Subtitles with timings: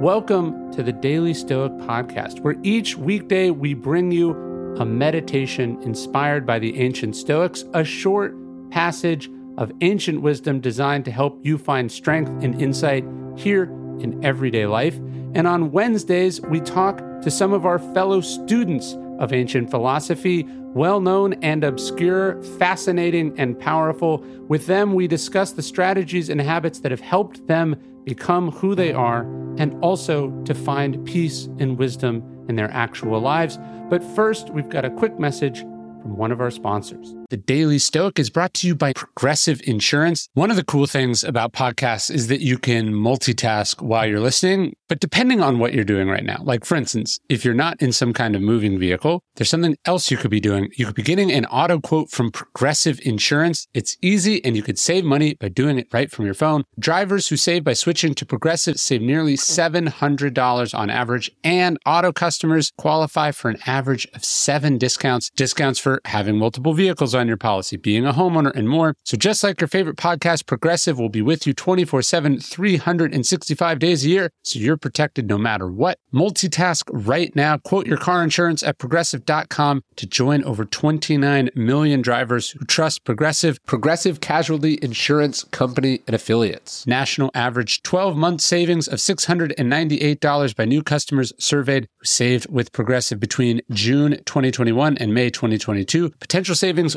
[0.00, 4.32] Welcome to the Daily Stoic Podcast, where each weekday we bring you
[4.78, 8.36] a meditation inspired by the ancient Stoics, a short
[8.70, 13.06] passage of ancient wisdom designed to help you find strength and insight
[13.36, 13.64] here
[13.98, 14.96] in everyday life.
[15.34, 21.00] And on Wednesdays, we talk to some of our fellow students of ancient philosophy, well
[21.00, 24.18] known and obscure, fascinating and powerful.
[24.46, 28.92] With them, we discuss the strategies and habits that have helped them become who they
[28.92, 29.24] are
[29.58, 33.58] and also to find peace and wisdom in their actual lives.
[33.88, 37.14] But first, we've got a quick message from one of our sponsors.
[37.28, 40.28] The Daily Stoic is brought to you by Progressive Insurance.
[40.34, 44.76] One of the cool things about podcasts is that you can multitask while you're listening,
[44.88, 46.40] but depending on what you're doing right now.
[46.44, 50.08] Like, for instance, if you're not in some kind of moving vehicle, there's something else
[50.08, 50.70] you could be doing.
[50.76, 53.66] You could be getting an auto quote from Progressive Insurance.
[53.74, 56.62] It's easy and you could save money by doing it right from your phone.
[56.78, 62.72] Drivers who save by switching to Progressive save nearly $700 on average, and auto customers
[62.78, 65.30] qualify for an average of seven discounts.
[65.30, 68.94] Discounts for having multiple vehicles on your policy, being a homeowner, and more.
[69.04, 74.04] So, just like your favorite podcast, Progressive will be with you 24 7, 365 days
[74.04, 75.98] a year, so you're protected no matter what.
[76.14, 77.58] Multitask right now.
[77.58, 83.62] Quote your car insurance at progressive.com to join over 29 million drivers who trust Progressive,
[83.66, 86.86] Progressive Casualty Insurance Company and affiliates.
[86.86, 93.20] National average 12 month savings of $698 by new customers surveyed who saved with Progressive
[93.20, 96.10] between June 2021 and May 2022.
[96.10, 96.96] Potential savings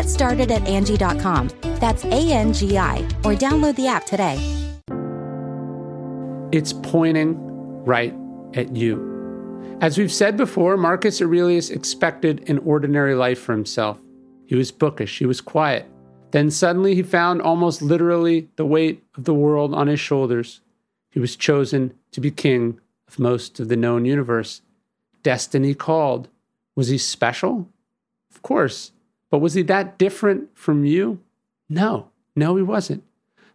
[0.00, 1.50] Get started at Angie.com.
[1.78, 4.38] That's A N G I, or download the app today.
[6.52, 7.36] It's pointing
[7.84, 8.14] right
[8.54, 9.76] at you.
[9.82, 13.98] As we've said before, Marcus Aurelius expected an ordinary life for himself.
[14.46, 15.84] He was bookish, he was quiet.
[16.30, 20.62] Then suddenly he found almost literally the weight of the world on his shoulders.
[21.10, 24.62] He was chosen to be king of most of the known universe.
[25.22, 26.30] Destiny called.
[26.74, 27.68] Was he special?
[28.30, 28.92] Of course.
[29.30, 31.20] But was he that different from you?
[31.68, 33.04] No, no, he wasn't.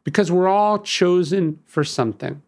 [0.03, 2.41] Because we're all chosen for something.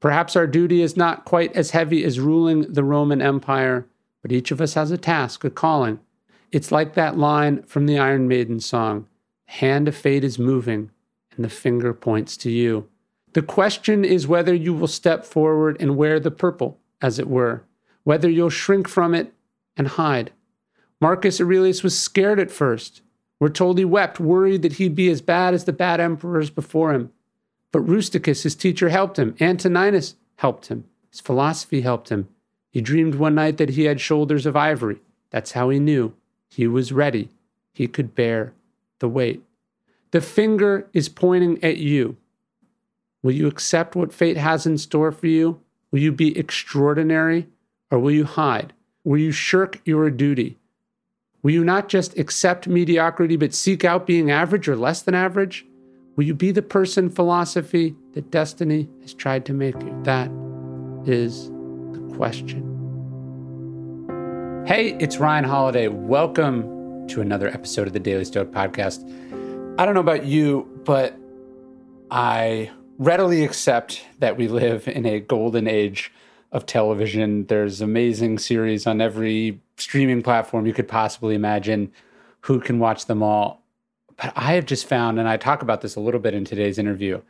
[0.00, 3.86] Perhaps our duty is not quite as heavy as ruling the Roman Empire,
[4.22, 6.00] but each of us has a task, a calling.
[6.52, 9.06] It's like that line from the Iron Maiden song
[9.46, 10.90] hand of fate is moving,
[11.34, 12.88] and the finger points to you.
[13.32, 17.64] The question is whether you will step forward and wear the purple, as it were,
[18.04, 19.32] whether you'll shrink from it
[19.76, 20.30] and hide.
[21.00, 23.00] Marcus Aurelius was scared at first.
[23.38, 26.92] We're told he wept, worried that he'd be as bad as the bad emperors before
[26.92, 27.10] him.
[27.72, 29.34] But Rusticus, his teacher, helped him.
[29.40, 30.84] Antoninus helped him.
[31.10, 32.28] His philosophy helped him.
[32.70, 35.00] He dreamed one night that he had shoulders of ivory.
[35.30, 36.14] That's how he knew
[36.50, 37.30] he was ready.
[37.72, 38.52] He could bear
[38.98, 39.42] the weight.
[40.10, 42.16] The finger is pointing at you.
[43.22, 45.60] Will you accept what fate has in store for you?
[45.90, 47.48] Will you be extraordinary
[47.90, 48.72] or will you hide?
[49.04, 50.58] Will you shirk your duty?
[51.42, 55.64] Will you not just accept mediocrity but seek out being average or less than average?
[56.14, 59.98] Will you be the person philosophy that destiny has tried to make you?
[60.02, 60.30] That
[61.06, 62.66] is the question.
[64.66, 65.88] Hey, it's Ryan Holiday.
[65.88, 69.02] Welcome to another episode of the Daily Stoic Podcast.
[69.80, 71.18] I don't know about you, but
[72.10, 76.12] I readily accept that we live in a golden age
[76.52, 77.46] of television.
[77.46, 81.92] There's amazing series on every streaming platform you could possibly imagine.
[82.42, 83.62] Who can watch them all?
[84.16, 86.78] But I have just found, and I talk about this a little bit in today's
[86.78, 87.22] interview,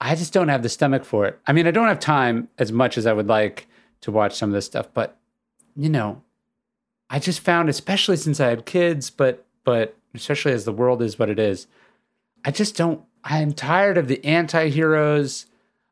[0.00, 1.38] I just don't have the stomach for it.
[1.46, 3.68] I mean, I don't have time as much as I would like
[4.02, 5.16] to watch some of this stuff, but
[5.76, 6.22] you know,
[7.10, 11.18] I just found, especially since I have kids, but but especially as the world is
[11.18, 11.66] what it is,
[12.44, 13.02] I just don't.
[13.24, 15.46] I'm tired of the anti-heroes.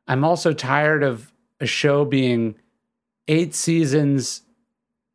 [0.08, 2.56] I'm also tired of a show being
[3.28, 4.42] eight seasons.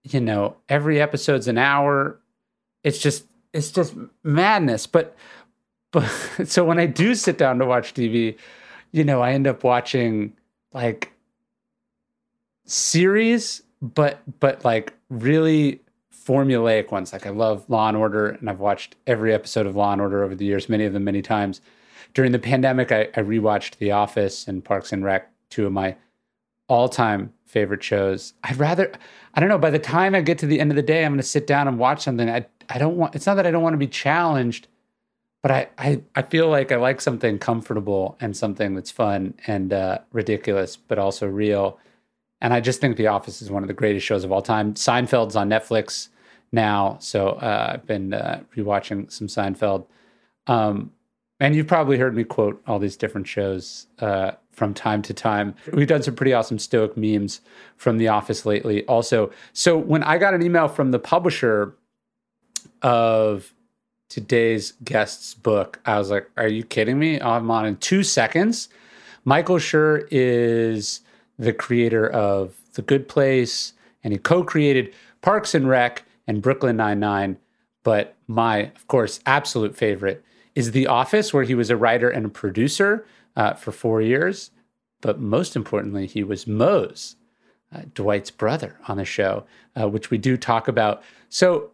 [0.03, 2.19] You know, every episode's an hour.
[2.83, 3.93] It's just it's just
[4.23, 4.87] madness.
[4.87, 5.15] But
[5.91, 6.07] but
[6.45, 8.37] so when I do sit down to watch TV,
[8.91, 10.33] you know, I end up watching
[10.73, 11.11] like
[12.65, 15.81] series, but but like really
[16.25, 17.13] formulaic ones.
[17.13, 20.23] Like I love Law and Order, and I've watched every episode of Law and Order
[20.23, 21.61] over the years, many of them many times.
[22.13, 25.95] During the pandemic, I, I rewatched The Office and Parks and Rec, two of my
[26.71, 28.33] all time favorite shows.
[28.45, 28.93] I'd rather,
[29.33, 31.11] I don't know, by the time I get to the end of the day, I'm
[31.11, 32.29] going to sit down and watch something.
[32.29, 34.69] I, I don't want, it's not that I don't want to be challenged,
[35.43, 39.73] but I, I, I feel like I like something comfortable and something that's fun and
[39.73, 41.77] uh, ridiculous, but also real.
[42.39, 44.73] And I just think The Office is one of the greatest shows of all time.
[44.73, 46.07] Seinfeld's on Netflix
[46.53, 49.87] now, so uh, I've been uh, rewatching some Seinfeld.
[50.47, 50.93] Um,
[51.41, 55.55] and you've probably heard me quote all these different shows uh, from time to time.
[55.73, 57.41] We've done some pretty awesome Stoic memes
[57.77, 59.31] from The Office lately, also.
[59.51, 61.75] So when I got an email from the publisher
[62.83, 63.53] of
[64.07, 67.19] today's guest's book, I was like, "Are you kidding me?
[67.19, 68.69] I'm on in two seconds."
[69.25, 71.01] Michael Schur is
[71.39, 73.73] the creator of The Good Place,
[74.03, 77.37] and he co-created Parks and Rec and Brooklyn Nine Nine.
[77.81, 80.23] But my, of course, absolute favorite
[80.55, 83.05] is The Office, where he was a writer and a producer
[83.35, 84.51] uh, for four years.
[85.01, 87.15] But most importantly, he was Mose,
[87.73, 89.45] uh, Dwight's brother on the show,
[89.79, 91.01] uh, which we do talk about.
[91.29, 91.71] So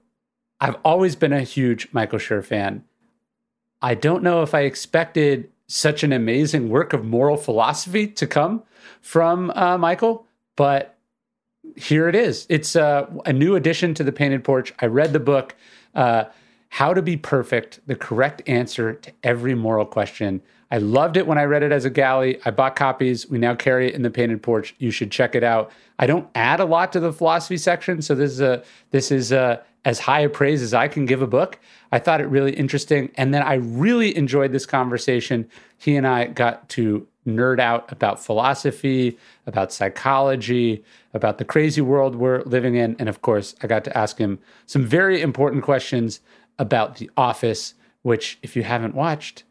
[0.59, 2.83] I've always been a huge Michael Schur fan.
[3.81, 8.63] I don't know if I expected such an amazing work of moral philosophy to come
[9.01, 10.25] from uh, Michael,
[10.55, 10.97] but
[11.75, 12.45] here it is.
[12.49, 14.73] It's uh, a new addition to the Painted Porch.
[14.79, 15.55] I read the book,
[15.93, 16.25] uh,
[16.69, 20.41] How to Be Perfect, the correct answer to every moral question.
[20.69, 22.39] I loved it when I read it as a galley.
[22.43, 23.29] I bought copies.
[23.29, 24.75] We now carry it in the Painted Porch.
[24.79, 25.71] You should check it out.
[25.97, 29.31] I don't add a lot to the philosophy section, so this is a this is
[29.31, 31.57] a, as high a praise as I can give a book.
[31.91, 35.49] I thought it really interesting, and then I really enjoyed this conversation.
[35.77, 40.83] He and I got to nerd out about philosophy, about psychology,
[41.13, 44.39] about the crazy world we're living in, and of course, I got to ask him
[44.65, 46.19] some very important questions
[46.59, 49.43] about The Office, which, if you haven't watched,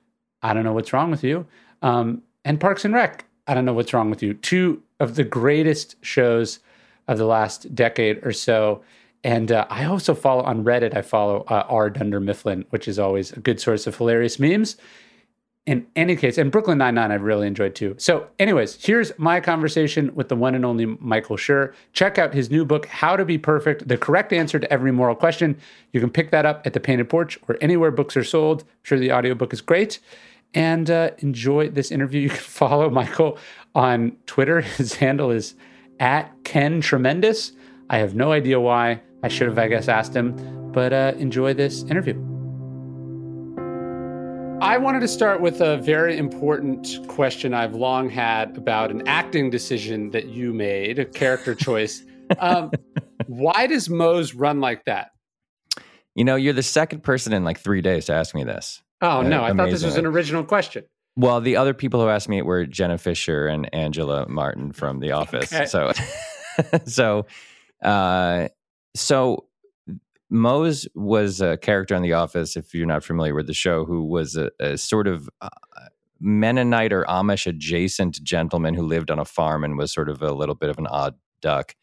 [0.42, 1.46] I don't know what's wrong with you.
[1.82, 4.34] Um, and Parks and Rec, I don't know what's wrong with you.
[4.34, 6.60] Two of the greatest shows
[7.08, 8.82] of the last decade or so.
[9.24, 11.90] And uh, I also follow on Reddit, I follow uh, R.
[11.90, 14.76] Dunder Mifflin, which is always a good source of hilarious memes.
[15.66, 17.96] In any case, and Brooklyn Nine-Nine I've really enjoyed too.
[17.98, 21.74] So, anyways, here's my conversation with the one and only Michael Schur.
[21.92, 25.16] Check out his new book, How to Be Perfect, the correct answer to every moral
[25.16, 25.58] question.
[25.92, 28.62] You can pick that up at the Painted Porch or anywhere books are sold.
[28.62, 29.98] I'm sure the audiobook is great
[30.54, 32.20] and uh, enjoy this interview.
[32.26, 33.38] You can follow Michael
[33.74, 34.60] on Twitter.
[34.78, 35.54] His handle is
[36.00, 37.52] at Ken Tremendous.
[37.90, 39.02] I have no idea why.
[39.22, 42.35] I should have, I guess, asked him, but uh, enjoy this interview.
[44.60, 49.50] I wanted to start with a very important question I've long had about an acting
[49.50, 52.02] decision that you made, a character choice.
[52.38, 52.70] Um,
[53.26, 55.10] why does Mose run like that?
[56.14, 58.82] You know, you're the second person in like three days to ask me this.
[59.02, 60.84] Oh no, I thought this was an original question.
[61.16, 65.00] Well, the other people who asked me it were Jenna Fischer and Angela Martin from
[65.00, 65.52] The Office.
[65.52, 65.66] Okay.
[65.66, 65.92] So,
[66.86, 67.26] so,
[67.82, 68.48] uh,
[68.94, 69.45] so
[70.28, 72.56] Mose was a character on The Office.
[72.56, 75.49] If you're not familiar with the show, who was a, a sort of uh,
[76.20, 80.32] Mennonite or Amish adjacent gentleman who lived on a farm and was sort of a
[80.32, 81.75] little bit of an odd duck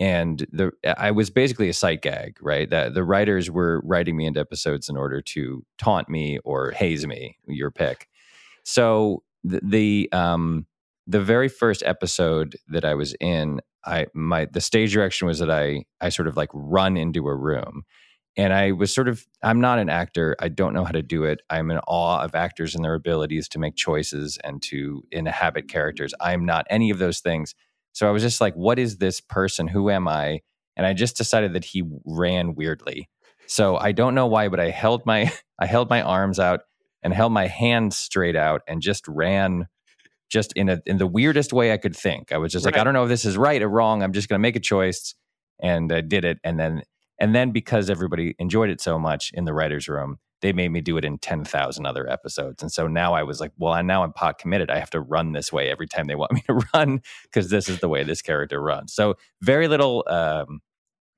[0.00, 2.70] and the I was basically a sight gag, right?
[2.70, 7.06] That the writers were writing me into episodes in order to taunt me or haze
[7.06, 8.08] me, your pick.
[8.62, 10.66] So the, the um
[11.08, 15.50] the very first episode that I was in, I my the stage direction was that
[15.50, 17.82] I I sort of like run into a room.
[18.36, 20.36] And I was sort of I'm not an actor.
[20.38, 21.40] I don't know how to do it.
[21.48, 26.12] I'm in awe of actors and their abilities to make choices and to inhabit characters.
[26.20, 27.54] I'm not any of those things.
[27.92, 29.66] So I was just like, what is this person?
[29.66, 30.42] Who am I?
[30.76, 33.08] And I just decided that he ran weirdly.
[33.46, 36.60] So I don't know why, but I held my I held my arms out
[37.02, 39.68] and held my hands straight out and just ran
[40.28, 42.32] just in a in the weirdest way I could think.
[42.32, 42.74] I was just right.
[42.74, 44.02] like, I don't know if this is right or wrong.
[44.02, 45.14] I'm just going to make a choice,
[45.60, 46.38] and I did it.
[46.44, 46.82] And then
[47.18, 50.80] and then because everybody enjoyed it so much in the writers' room, they made me
[50.80, 52.62] do it in 10,000 other episodes.
[52.62, 54.70] And so now I was like, well, I now I'm pot committed.
[54.70, 57.68] I have to run this way every time they want me to run because this
[57.68, 58.92] is the way this character runs.
[58.92, 60.60] So very little, um,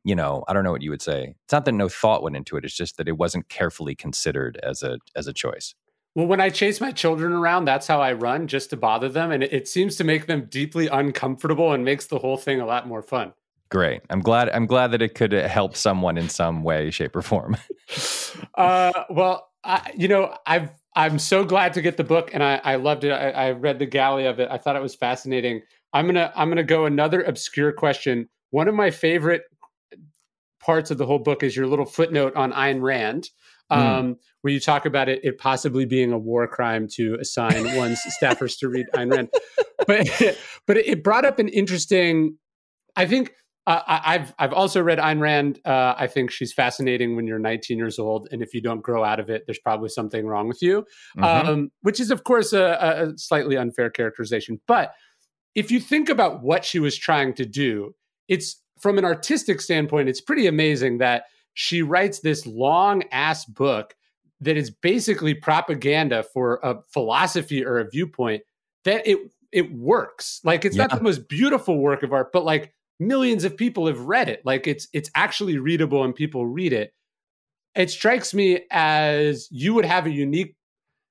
[0.05, 1.35] you know, I don't know what you would say.
[1.45, 2.65] It's not that no thought went into it.
[2.65, 5.75] It's just that it wasn't carefully considered as a, as a choice.
[6.15, 9.31] Well, when I chase my children around, that's how I run just to bother them.
[9.31, 12.67] And it, it seems to make them deeply uncomfortable and makes the whole thing a
[12.67, 13.33] lot more fun.
[13.71, 14.03] Great.
[14.11, 14.49] I'm glad.
[14.51, 17.57] I'm glad that it could help someone in some way, shape, or form.
[18.57, 22.61] uh, well, I, you know, I've I'm so glad to get the book, and I,
[22.65, 23.13] I loved it.
[23.13, 24.49] I, I read the galley of it.
[24.51, 25.63] I thought it was fascinating.
[25.93, 28.29] I'm gonna I'm gonna go another obscure question.
[28.51, 29.43] One of my favorite
[30.61, 33.31] parts of the whole book is your little footnote on Ayn Rand,
[33.71, 33.79] hmm.
[33.79, 34.19] um, mm.
[34.43, 38.59] Where you talk about it, it possibly being a war crime to assign one's staffers
[38.59, 39.29] to read Ayn Rand.
[39.87, 40.09] but
[40.67, 42.37] but it brought up an interesting.
[42.97, 43.33] I think
[43.67, 45.61] uh, I, have I've also read Ayn Rand.
[45.65, 49.05] Uh, I think she's fascinating when you're 19 years old, and if you don't grow
[49.05, 50.85] out of it, there's probably something wrong with you.
[51.17, 51.49] Mm-hmm.
[51.49, 54.61] Um, which is, of course, a, a slightly unfair characterization.
[54.67, 54.93] But
[55.55, 57.95] if you think about what she was trying to do,
[58.29, 63.95] it's from an artistic standpoint, it's pretty amazing that she writes this long ass book
[64.41, 68.43] that is basically propaganda for a philosophy or a viewpoint
[68.85, 69.19] that it
[69.53, 70.41] it works.
[70.45, 70.87] Like it's yeah.
[70.87, 74.43] not the most beautiful work of art, but like millions of people have read it.
[74.45, 76.93] Like it's it's actually readable and people read it.
[77.75, 80.57] It strikes me as you would have a unique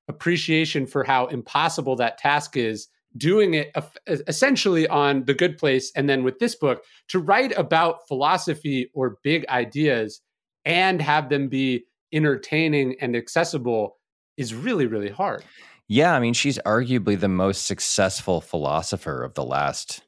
[0.07, 3.75] appreciation for how impossible that task is doing it
[4.07, 9.17] essentially on the good place and then with this book to write about philosophy or
[9.23, 10.21] big ideas
[10.65, 13.97] and have them be entertaining and accessible
[14.37, 15.43] is really really hard
[15.87, 20.01] yeah i mean she's arguably the most successful philosopher of the last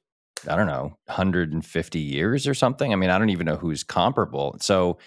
[0.50, 2.92] I don't know, 150 years or something.
[2.92, 4.58] I mean, I don't even know who's comparable.
[4.60, 4.98] So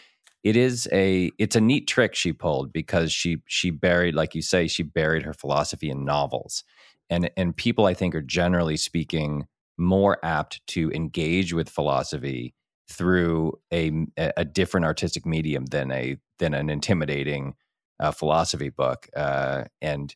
[0.42, 4.42] it is a it's a neat trick she pulled because she she buried like you
[4.42, 6.64] say she buried her philosophy in novels.
[7.10, 9.46] And and people I think are generally speaking
[9.76, 12.54] more apt to engage with philosophy
[12.88, 17.54] through a a different artistic medium than a than an intimidating
[18.00, 19.08] uh, philosophy book.
[19.16, 20.14] Uh, and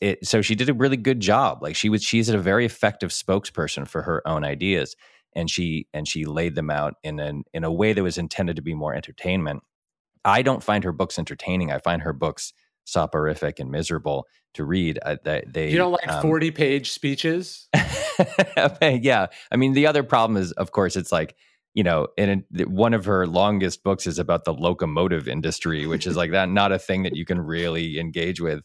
[0.00, 1.62] it, so she did a really good job.
[1.62, 4.94] Like she was, she's a very effective spokesperson for her own ideas,
[5.34, 8.56] and she and she laid them out in an in a way that was intended
[8.56, 9.62] to be more entertainment.
[10.24, 11.72] I don't find her books entertaining.
[11.72, 12.52] I find her books
[12.84, 14.98] soporific and miserable to read.
[15.02, 17.68] Uh, they, you don't like um, forty page speeches?
[18.82, 21.36] yeah, I mean the other problem is, of course, it's like
[21.74, 26.16] you know, and one of her longest books is about the locomotive industry, which is
[26.18, 28.64] like that not a thing that you can really engage with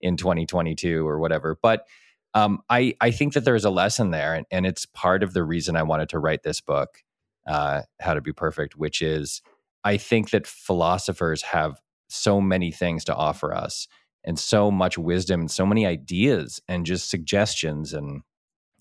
[0.00, 1.58] in 2022 or whatever.
[1.60, 1.86] But
[2.34, 5.42] um, I I think that there's a lesson there, and, and, it's part of the
[5.42, 7.02] reason I wanted to write this book,
[7.46, 9.40] uh, How to Be Perfect, which is
[9.84, 13.88] I think that philosophers have so many things to offer us,
[14.22, 18.20] and so much wisdom, and so many ideas, and just suggestions, and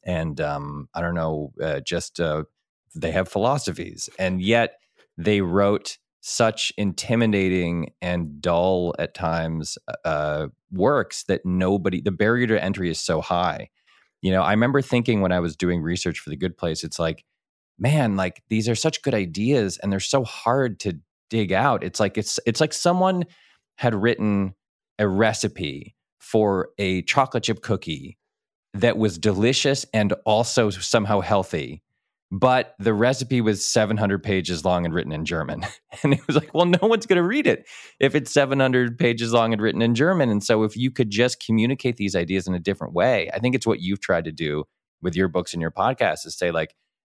[0.03, 2.43] and um, I don't know, uh, just uh,
[2.95, 4.75] they have philosophies, and yet
[5.17, 12.63] they wrote such intimidating and dull at times uh, works that nobody the barrier to
[12.63, 13.69] entry is so high.
[14.21, 16.97] You know i remember thinking when i was doing research for the good place it's
[16.97, 17.23] like
[17.77, 20.99] man like these are such good ideas and they're so hard to
[21.29, 21.83] dig out.
[21.83, 23.25] It's like it's it's like someone
[23.77, 24.53] had written
[24.99, 28.17] a recipe for a chocolate chip cookie
[28.73, 31.81] that was delicious and also somehow healthy
[32.37, 35.65] but the recipe was 700 pages long and written in German.
[36.03, 37.65] And it was like, well, no one's going to read it
[38.01, 40.29] if it's 700 pages long and written in German.
[40.29, 43.55] And so if you could just communicate these ideas in a different way, I think
[43.55, 44.65] it's what you've tried to do
[45.01, 46.75] with your books and your podcast is say like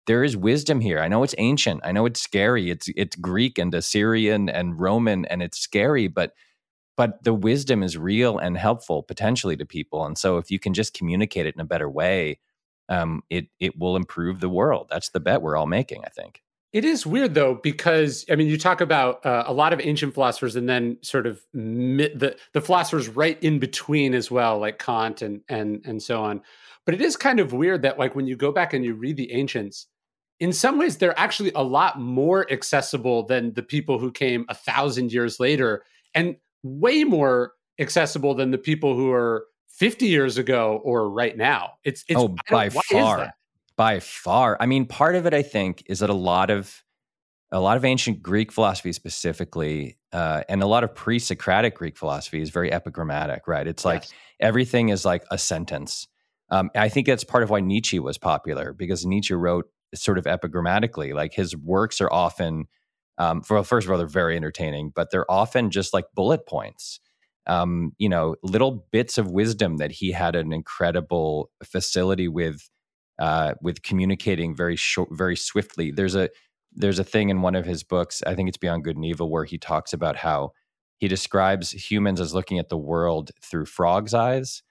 [0.07, 0.99] there is wisdom here.
[0.99, 1.79] I know it's ancient.
[1.85, 2.69] I know it's scary.
[2.69, 6.33] It's it's Greek and Assyrian and Roman and it's scary, but
[6.97, 10.05] but the wisdom is real and helpful potentially to people.
[10.05, 12.39] And so if you can just communicate it in a better way,
[12.89, 14.87] um, it it will improve the world.
[14.89, 16.03] That's the bet we're all making.
[16.05, 16.41] I think.
[16.73, 20.13] It is weird though because I mean you talk about uh, a lot of ancient
[20.13, 24.77] philosophers and then sort of mi- the the philosophers right in between as well like
[24.77, 26.41] Kant and and and so on.
[26.85, 29.15] But it is kind of weird that like when you go back and you read
[29.15, 29.87] the ancients
[30.39, 34.53] in some ways they're actually a lot more accessible than the people who came a
[34.53, 40.79] thousand years later and way more accessible than the people who are 50 years ago
[40.83, 41.73] or right now.
[41.83, 43.33] It's, it's oh, by far,
[43.75, 44.57] by far.
[44.59, 46.83] I mean, part of it, I think, is that a lot of
[47.51, 52.41] a lot of ancient Greek philosophy, specifically, uh, and a lot of pre-Socratic Greek philosophy,
[52.41, 53.67] is very epigrammatic, right?
[53.67, 54.13] It's like yes.
[54.39, 56.07] everything is like a sentence.
[56.49, 60.25] Um, I think that's part of why Nietzsche was popular because Nietzsche wrote sort of
[60.25, 61.13] epigrammatically.
[61.13, 62.65] Like his works are often,
[63.17, 66.99] um, for first of all, they're very entertaining, but they're often just like bullet points
[67.47, 72.69] um, you know, little bits of wisdom that he had an incredible facility with,
[73.19, 75.91] uh, with communicating very short, very swiftly.
[75.91, 76.29] There's a
[76.77, 79.29] there's a thing in one of his books, I think it's Beyond Good and Evil,
[79.29, 80.51] where he talks about how
[80.97, 84.61] he describes humans as looking at the world through frog's eyes,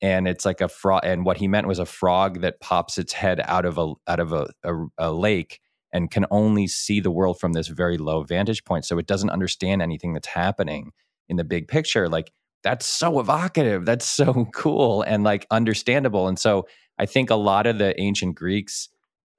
[0.00, 1.00] and it's like a frog.
[1.04, 4.20] And what he meant was a frog that pops its head out of a out
[4.20, 5.60] of a, a, a lake
[5.92, 9.30] and can only see the world from this very low vantage point, so it doesn't
[9.30, 10.92] understand anything that's happening
[11.28, 12.32] in the big picture like
[12.62, 16.66] that's so evocative that's so cool and like understandable and so
[16.98, 18.88] i think a lot of the ancient greeks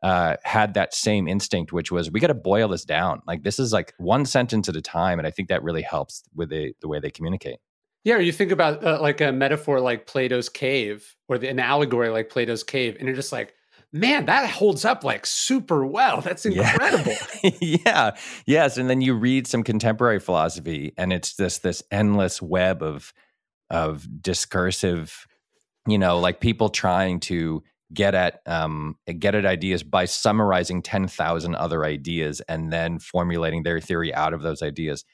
[0.01, 3.21] uh, had that same instinct which was we got to boil this down.
[3.27, 6.23] Like this is like one sentence at a time and i think that really helps
[6.33, 7.57] with the, the way they communicate.
[8.05, 12.09] Yeah, you think about uh, like a metaphor like Plato's cave or the, an allegory
[12.09, 13.53] like Plato's cave, and you're just like,
[13.91, 16.21] man, that holds up like super well.
[16.21, 17.15] That's incredible.
[17.43, 17.51] Yeah.
[17.61, 18.11] yeah.
[18.45, 18.77] Yes.
[18.77, 23.13] And then you read some contemporary philosophy, and it's this this endless web of
[23.69, 25.27] of discursive,
[25.87, 31.07] you know, like people trying to get at um, get at ideas by summarizing ten
[31.07, 35.05] thousand other ideas and then formulating their theory out of those ideas.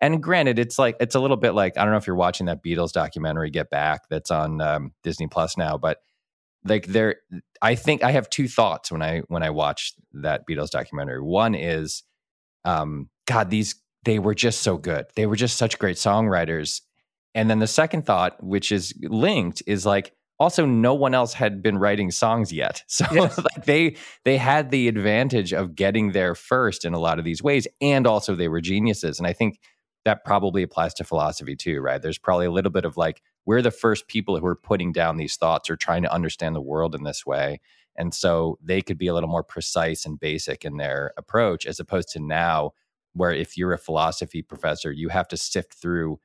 [0.00, 2.46] And granted, it's like it's a little bit like I don't know if you're watching
[2.46, 5.98] that Beatles documentary Get Back that's on um, Disney Plus now, but
[6.64, 7.16] like there
[7.60, 11.20] i think i have two thoughts when i when i watch that beatles documentary.
[11.20, 12.02] One is
[12.64, 15.06] um god these they were just so good.
[15.14, 16.80] They were just such great songwriters.
[17.36, 21.62] And then the second thought which is linked is like also no one else had
[21.62, 22.82] been writing songs yet.
[22.88, 23.38] So yes.
[23.38, 27.42] like they they had the advantage of getting there first in a lot of these
[27.42, 29.18] ways and also they were geniuses.
[29.18, 29.60] And i think
[30.04, 32.02] that probably applies to philosophy too right?
[32.02, 35.16] There's probably a little bit of like we're the first people who are putting down
[35.16, 37.60] these thoughts or trying to understand the world in this way.
[37.96, 41.78] And so they could be a little more precise and basic in their approach, as
[41.80, 42.72] opposed to now,
[43.14, 46.18] where if you're a philosophy professor, you have to sift through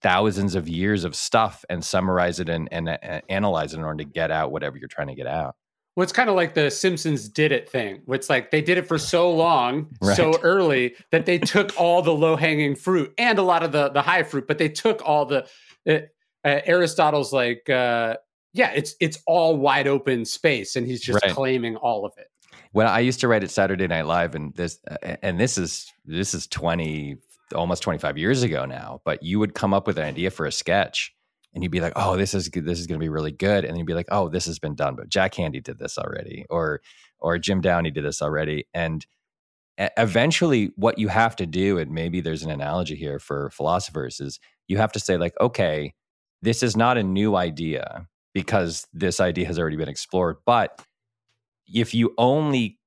[0.00, 4.04] thousands of years of stuff and summarize it and, and, and analyze it in order
[4.04, 5.56] to get out whatever you're trying to get out.
[5.96, 8.02] Well, it's kind of like the Simpsons did it thing.
[8.06, 10.16] It's like they did it for so long, right.
[10.16, 13.88] so early that they took all the low hanging fruit and a lot of the
[13.88, 15.48] the high fruit, but they took all the.
[15.84, 16.14] It,
[16.48, 18.16] uh, Aristotle's like, uh,
[18.52, 21.32] yeah, it's it's all wide open space, and he's just right.
[21.32, 22.28] claiming all of it.
[22.72, 25.92] When I used to write at Saturday Night Live, and this uh, and this is
[26.04, 27.16] this is twenty
[27.54, 30.46] almost twenty five years ago now, but you would come up with an idea for
[30.46, 31.14] a sketch,
[31.54, 32.64] and you'd be like, "Oh, this is good.
[32.64, 34.58] This is going to be really good," and then you'd be like, "Oh, this has
[34.58, 36.80] been done, but Jack Handey did this already, or
[37.20, 39.06] or Jim Downey did this already," and
[39.96, 44.40] eventually what you have to do and maybe there's an analogy here for philosophers is
[44.66, 45.94] you have to say like okay
[46.42, 50.36] this is not a new idea because this idea has already been explored.
[50.46, 50.80] But
[51.66, 52.78] if you only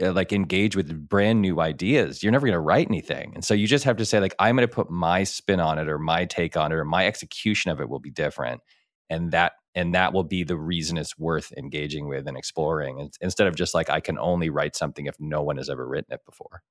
[0.00, 3.32] uh, like engage with brand new ideas, you're never going to write anything.
[3.34, 5.78] And so you just have to say, like, I'm going to put my spin on
[5.78, 8.62] it or my take on it or my execution of it will be different.
[9.10, 13.46] And that and that will be the reason it's worth engaging with and exploring instead
[13.48, 16.24] of just like I can only write something if no one has ever written it
[16.24, 16.62] before.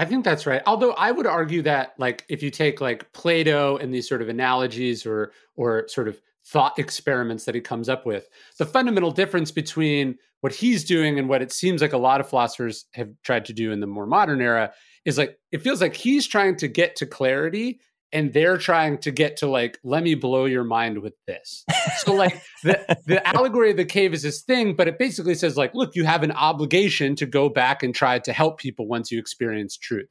[0.00, 0.62] I think that's right.
[0.64, 4.30] Although I would argue that like if you take like Plato and these sort of
[4.30, 9.50] analogies or or sort of thought experiments that he comes up with, the fundamental difference
[9.50, 13.44] between what he's doing and what it seems like a lot of philosophers have tried
[13.44, 14.72] to do in the more modern era
[15.04, 17.78] is like it feels like he's trying to get to clarity
[18.12, 21.64] and they're trying to get to like let me blow your mind with this.
[21.98, 25.56] So like the the allegory of the cave is this thing but it basically says
[25.56, 29.10] like look you have an obligation to go back and try to help people once
[29.10, 30.08] you experience truth.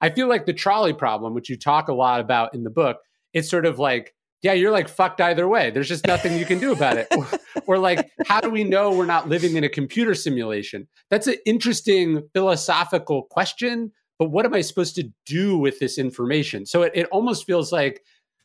[0.00, 2.98] I feel like the trolley problem which you talk a lot about in the book
[3.32, 5.70] it's sort of like yeah you're like fucked either way.
[5.70, 7.08] There's just nothing you can do about it.
[7.16, 7.26] Or,
[7.66, 10.88] or like how do we know we're not living in a computer simulation?
[11.10, 16.66] That's an interesting philosophical question but what am I supposed to do with this information?
[16.66, 18.02] So it, it almost feels like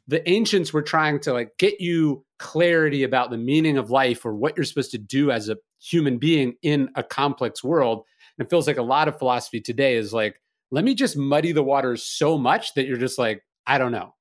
[0.07, 4.33] the ancients were trying to like get you clarity about the meaning of life or
[4.33, 8.05] what you're supposed to do as a human being in a complex world.
[8.37, 11.51] And it feels like a lot of philosophy today is like, let me just muddy
[11.51, 14.13] the waters so much that you're just like, I don't know.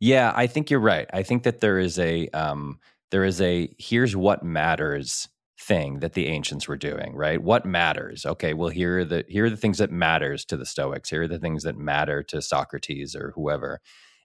[0.00, 1.08] Yeah, I think you're right.
[1.12, 2.80] I think that there is a um
[3.10, 5.28] there is a here's what matters
[5.58, 7.42] thing that the ancients were doing, right?
[7.42, 8.26] What matters?
[8.26, 11.10] Okay, well here are the here are the things that matters to the Stoics.
[11.10, 13.80] Here are the things that matter to Socrates or whoever.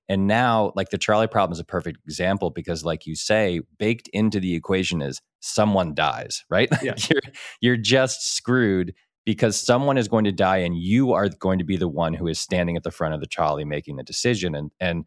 [0.10, 4.10] And now, like the trolley problem is a perfect example because, like you say, baked
[4.12, 6.70] into the equation is someone dies, right?
[6.84, 6.96] Yeah.
[7.10, 7.22] you're
[7.62, 8.94] you're just screwed
[9.26, 12.28] because someone is going to die, and you are going to be the one who
[12.28, 14.54] is standing at the front of the trolley making the decision.
[14.54, 15.06] And and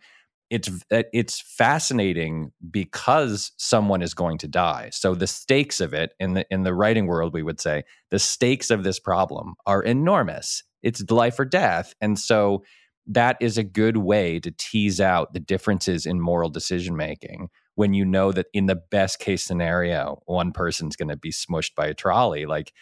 [0.55, 4.91] it's uh, it's fascinating because someone is going to die.
[4.93, 8.21] So the stakes of it in the in the writing world, we would say the
[8.21, 10.63] stakes of this problem are enormous.
[10.81, 12.63] It's life or death, and so
[13.09, 17.93] that is a good way to tease out the differences in moral decision making when
[17.93, 21.87] you know that in the best case scenario, one person's going to be smushed by
[21.87, 22.47] a trolley.
[22.47, 22.73] Like,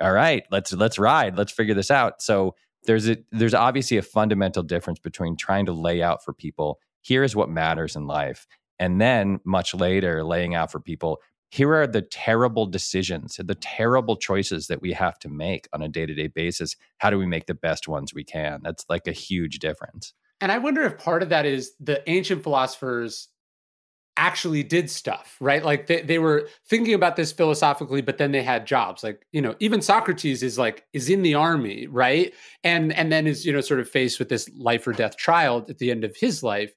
[0.00, 2.20] all right, let's let's ride, let's figure this out.
[2.20, 6.80] So there's a there's obviously a fundamental difference between trying to lay out for people
[7.04, 8.46] here's what matters in life.
[8.78, 14.16] And then much later, laying out for people, here are the terrible decisions, the terrible
[14.16, 16.74] choices that we have to make on a day to day basis.
[16.98, 18.60] How do we make the best ones we can?
[18.64, 20.14] That's like a huge difference.
[20.40, 23.28] And I wonder if part of that is the ancient philosophers
[24.16, 25.64] actually did stuff, right?
[25.64, 29.02] Like they, they were thinking about this philosophically, but then they had jobs.
[29.02, 32.32] Like, you know, even Socrates is like is in the army, right?
[32.62, 35.64] And and then is, you know, sort of faced with this life or death trial
[35.68, 36.74] at the end of his life.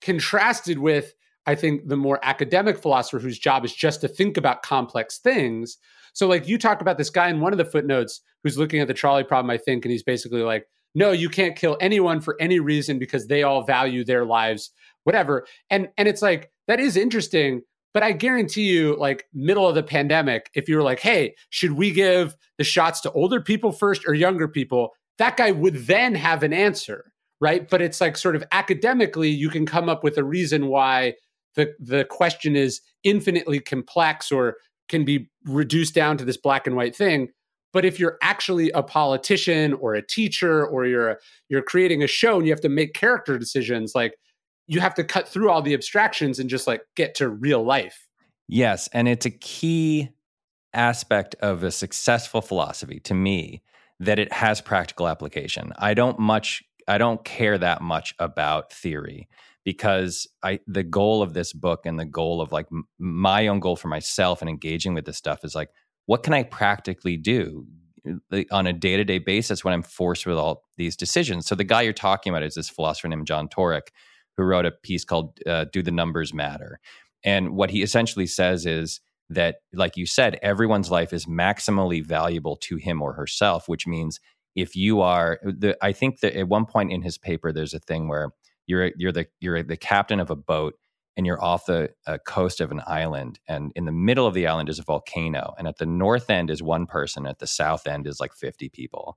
[0.00, 1.14] contrasted with
[1.46, 5.78] I think the more academic philosopher whose job is just to think about complex things.
[6.12, 8.88] So, like you talk about this guy in one of the footnotes who's looking at
[8.88, 12.36] the trolley problem, I think, and he's basically like, no, you can't kill anyone for
[12.40, 14.70] any reason because they all value their lives,
[15.04, 15.46] whatever.
[15.70, 17.62] And and it's like that is interesting,
[17.94, 21.72] but I guarantee you, like middle of the pandemic, if you were like, hey, should
[21.72, 24.90] we give the shots to older people first or younger people?
[25.18, 27.68] That guy would then have an answer, right?
[27.68, 31.14] But it's like sort of academically, you can come up with a reason why
[31.54, 34.56] the the question is infinitely complex or
[34.88, 37.28] can be reduced down to this black and white thing
[37.72, 42.36] but if you're actually a politician or a teacher or you're you're creating a show
[42.36, 44.14] and you have to make character decisions like
[44.68, 48.06] you have to cut through all the abstractions and just like get to real life
[48.46, 50.08] yes and it's a key
[50.74, 53.62] aspect of a successful philosophy to me
[53.98, 59.28] that it has practical application i don't much i don't care that much about theory
[59.68, 63.76] because I the goal of this book and the goal of like my own goal
[63.76, 65.68] for myself and engaging with this stuff is like
[66.06, 67.66] what can I practically do
[68.50, 71.44] on a day to day basis when I'm forced with all these decisions?
[71.44, 73.88] So the guy you're talking about is this philosopher named John Taurek,
[74.38, 76.80] who wrote a piece called uh, "Do the Numbers Matter?"
[77.22, 82.56] And what he essentially says is that, like you said, everyone's life is maximally valuable
[82.56, 84.20] to him or herself, which means
[84.54, 87.78] if you are the, I think that at one point in his paper, there's a
[87.78, 88.30] thing where
[88.66, 90.74] you're you're the you're the captain of a boat
[91.16, 94.46] and you're off the uh, coast of an island and in the middle of the
[94.46, 97.86] island is a volcano and at the north end is one person at the south
[97.88, 99.16] end is like 50 people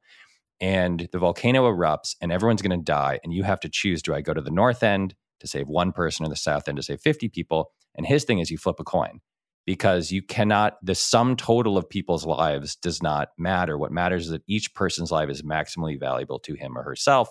[0.62, 4.14] and the volcano erupts and everyone's going to die and you have to choose do
[4.14, 6.84] i go to the north end to save one person or the south end to
[6.84, 7.72] save 50 people?
[7.96, 9.20] And his thing is you flip a coin
[9.66, 13.78] because you cannot the sum total of people's lives does not matter.
[13.78, 17.30] What matters is that each person's life is maximally valuable to him or herself.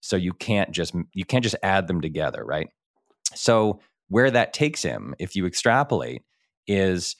[0.00, 2.68] So you can't just you can't just add them together right?
[3.34, 6.22] So where that takes him if you extrapolate
[6.66, 7.16] is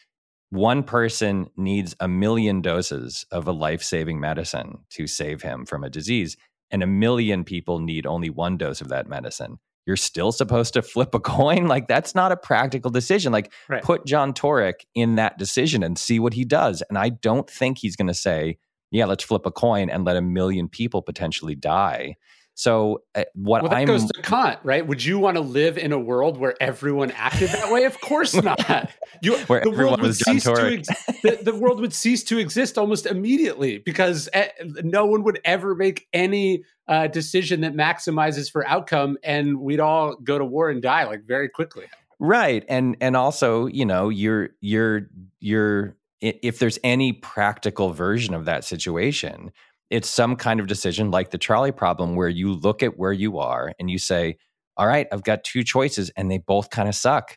[0.50, 5.90] one person needs a million doses of a life-saving medicine to save him from a
[5.90, 6.36] disease
[6.70, 10.82] and a million people need only one dose of that medicine you're still supposed to
[10.92, 11.66] flip a coin?
[11.66, 13.32] Like that's not a practical decision.
[13.32, 13.82] Like right.
[13.82, 16.82] put john taurek in that decision and see what he does.
[16.88, 18.58] And i don't think he's going to say
[18.90, 22.16] yeah let's flip a coin and let a million people potentially die
[22.60, 24.86] so uh, what well, that I'm goes to Kant, right?
[24.86, 27.84] Would you want to live in a world where everyone acted that way?
[27.84, 28.90] Of course not.
[29.22, 30.88] You, where the world would cease to ex-
[31.22, 34.48] the, the, world would cease to exist almost immediately because uh,
[34.82, 40.16] no one would ever make any uh, decision that maximizes for outcome, and we'd all
[40.16, 41.86] go to war and die like very quickly.
[42.18, 45.08] Right, and and also, you know, you're you're
[45.40, 49.50] you're if there's any practical version of that situation
[49.90, 53.38] it's some kind of decision like the trolley problem where you look at where you
[53.38, 54.36] are and you say,
[54.76, 57.36] all right, I've got two choices and they both kind of suck.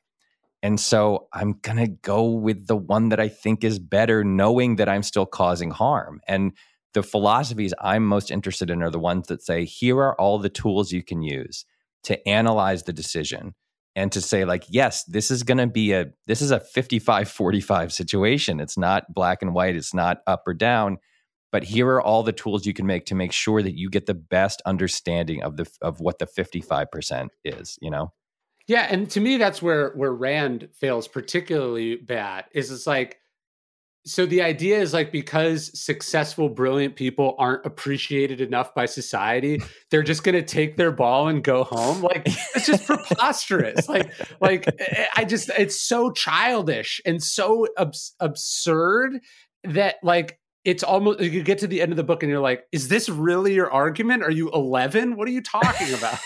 [0.61, 4.77] And so I'm going to go with the one that I think is better, knowing
[4.77, 6.21] that I'm still causing harm.
[6.27, 6.53] And
[6.93, 10.49] the philosophies I'm most interested in are the ones that say, here are all the
[10.49, 11.65] tools you can use
[12.03, 13.55] to analyze the decision
[13.95, 17.29] and to say like yes this is going to be a this is a 55
[17.29, 20.97] 45 situation it's not black and white it's not up or down
[21.53, 24.07] but here are all the tools you can make to make sure that you get
[24.07, 28.11] the best understanding of the of what the 55% is you know?
[28.67, 33.19] Yeah and to me that's where where rand fails particularly bad is it's like
[34.05, 39.61] so the idea is like because successful brilliant people aren't appreciated enough by society
[39.91, 42.01] they're just going to take their ball and go home?
[42.01, 43.87] Like it's just preposterous.
[43.87, 44.11] Like
[44.41, 49.19] like eh, eh, i just it's so childish and so abs- absurd
[49.63, 52.65] that like it's almost you get to the end of the book and you're like
[52.71, 54.23] is this really your argument?
[54.23, 56.19] Are you 11 what are you talking about?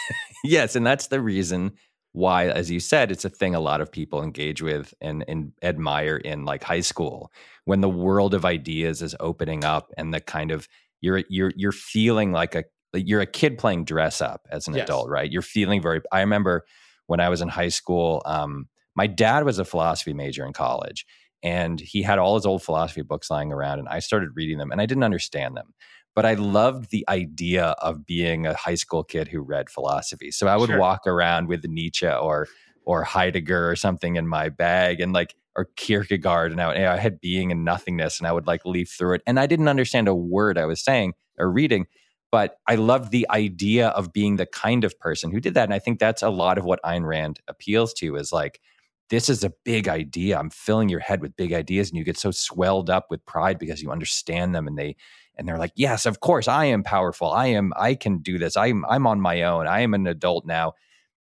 [0.44, 1.74] Yes and that's the reason
[2.14, 5.52] why as you said it's a thing a lot of people engage with and, and
[5.62, 7.32] admire in like high school.
[7.66, 10.68] When the world of ideas is opening up and the kind of
[11.02, 14.84] you're you're you're feeling like a you're a kid playing dress up as an yes.
[14.84, 15.32] adult right?
[15.32, 16.66] You're feeling very i remember
[17.08, 21.06] when i was in high school um, my dad was a philosophy major in college
[21.44, 24.72] and he had all his old philosophy books lying around and i started reading them
[24.72, 25.74] and i didn't understand them
[26.16, 30.48] but i loved the idea of being a high school kid who read philosophy so
[30.48, 30.80] i would sure.
[30.80, 32.48] walk around with nietzsche or
[32.86, 37.20] or heidegger or something in my bag and like or kierkegaard and I, I had
[37.20, 40.16] being and nothingness and i would like leaf through it and i didn't understand a
[40.16, 41.88] word i was saying or reading
[42.32, 45.64] but I loved the idea of being the kind of person who did that.
[45.64, 48.60] And I think that's a lot of what Ayn Rand appeals to is like,
[49.10, 50.38] this is a big idea.
[50.38, 53.58] I'm filling your head with big ideas and you get so swelled up with pride
[53.58, 54.96] because you understand them and they
[55.38, 57.32] and they're like, "Yes, of course, I am powerful.
[57.32, 58.58] I am I can do this.
[58.58, 59.68] I'm I'm on my own.
[59.68, 60.74] I am an adult now."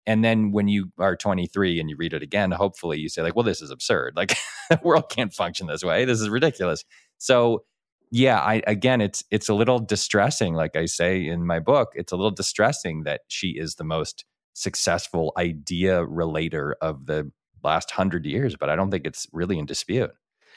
[0.06, 3.36] And then when you are 23 and you read it again, hopefully you say, like,
[3.36, 4.14] well, this is absurd.
[4.16, 4.36] Like
[4.70, 6.04] the world can't function this way.
[6.04, 6.84] This is ridiculous.
[7.18, 7.64] So
[8.10, 12.12] yeah, I again it's it's a little distressing, like I say in my book, it's
[12.12, 17.30] a little distressing that she is the most successful idea relater of the
[17.62, 20.10] last hundred years, but I don't think it's really in dispute.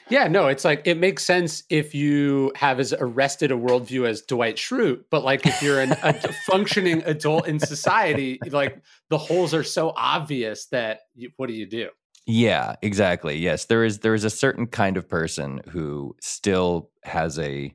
[0.08, 4.22] Yeah, no, it's like it makes sense if you have as arrested a worldview as
[4.22, 6.14] Dwight Schrute, but like if you're an, a
[6.46, 11.66] functioning adult in society, like the holes are so obvious that you, what do you
[11.66, 11.88] do?
[12.26, 13.36] Yeah, exactly.
[13.36, 17.74] Yes, there is there is a certain kind of person who still has a,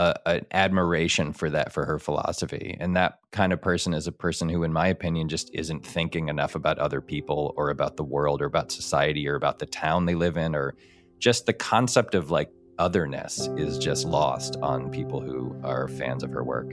[0.00, 4.12] a an admiration for that for her philosophy, and that kind of person is a
[4.12, 8.04] person who, in my opinion, just isn't thinking enough about other people or about the
[8.04, 10.74] world or about society or about the town they live in or
[11.18, 16.32] just the concept of like otherness is just lost on people who are fans of
[16.32, 16.72] her work.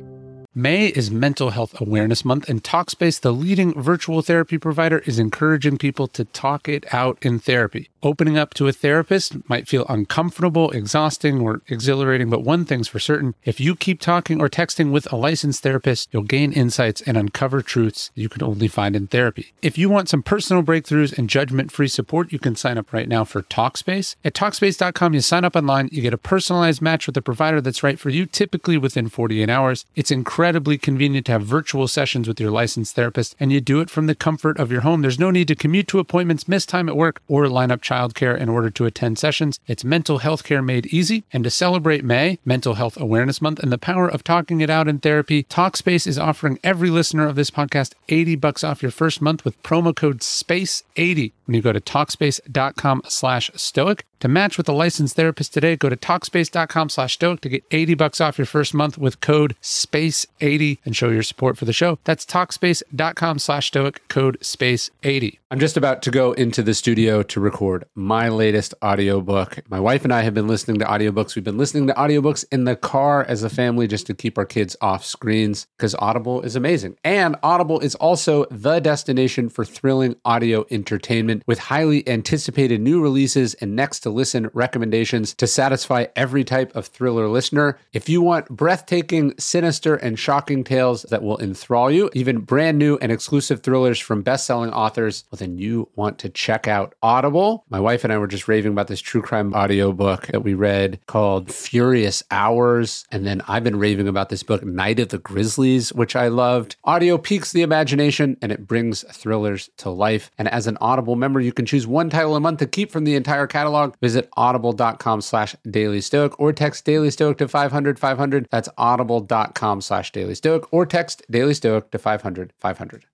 [0.55, 5.77] May is Mental Health Awareness Month, and Talkspace, the leading virtual therapy provider, is encouraging
[5.77, 7.89] people to talk it out in therapy.
[8.07, 12.99] Opening up to a therapist might feel uncomfortable, exhausting, or exhilarating, but one thing's for
[12.99, 17.17] certain if you keep talking or texting with a licensed therapist, you'll gain insights and
[17.17, 19.51] uncover truths you can only find in therapy.
[19.61, 23.09] If you want some personal breakthroughs and judgment free support, you can sign up right
[23.09, 24.15] now for Talkspace.
[24.23, 27.83] At Talkspace.com, you sign up online, you get a personalized match with a provider that's
[27.83, 29.85] right for you, typically within 48 hours.
[29.97, 33.89] It's incredibly convenient to have virtual sessions with your licensed therapist, and you do it
[33.89, 35.01] from the comfort of your home.
[35.01, 38.37] There's no need to commute to appointments, miss time at work, or line up childcare
[38.37, 39.59] in order to attend sessions.
[39.67, 41.23] It's mental health care made easy.
[41.33, 44.87] And to celebrate May, Mental Health Awareness Month, and the power of talking it out
[44.87, 49.21] in therapy, Talkspace is offering every listener of this podcast 80 bucks off your first
[49.21, 54.05] month with promo code SPACE80 when you go to Talkspace.com slash stoic.
[54.21, 57.93] To match with a licensed therapist today, go to Talkspace.com slash stoic to get 80
[57.93, 61.99] bucks off your first month with code SPACE80 and show your support for the show.
[62.03, 65.37] That's Talkspace.com slash stoic, code SPACE80.
[65.51, 69.59] I'm just about to go into the studio to record my latest audiobook.
[69.69, 71.35] My wife and I have been listening to audiobooks.
[71.35, 74.45] We've been listening to audiobooks in the car as a family just to keep our
[74.45, 76.97] kids off screens because Audible is amazing.
[77.03, 83.53] And Audible is also the destination for thrilling audio entertainment with highly anticipated new releases
[83.53, 87.77] and next to listen recommendations to satisfy every type of thriller listener.
[87.91, 92.97] If you want breathtaking, sinister, and shocking tales that will enthrall you, even brand new
[93.01, 97.65] and exclusive thrillers from best selling authors, well, then you want to check out Audible.
[97.69, 100.99] My wife and I were just raving about this true crime audiobook that we read
[101.07, 103.05] called Furious Hours.
[103.11, 106.77] And then I've been raving about this book, Night of the Grizzlies, which I loved.
[106.85, 110.31] Audio piques the imagination and it brings thrillers to life.
[110.37, 113.03] And as an Audible member, you can choose one title a month to keep from
[113.03, 113.95] the entire catalog.
[114.01, 118.47] Visit audible.com slash daily stoic or text daily stoic to 500 500.
[118.51, 123.05] That's audible.com slash daily stoic or text daily stoic to 500 500.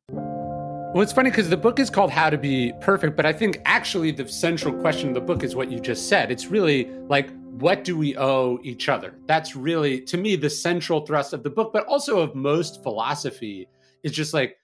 [0.93, 3.57] Well, it's funny because the book is called How to Be Perfect, but I think
[3.65, 6.29] actually the central question of the book is what you just said.
[6.29, 9.15] It's really like, what do we owe each other?
[9.25, 13.67] That's really, to me, the central thrust of the book, but also of most philosophy
[14.03, 14.57] is just like,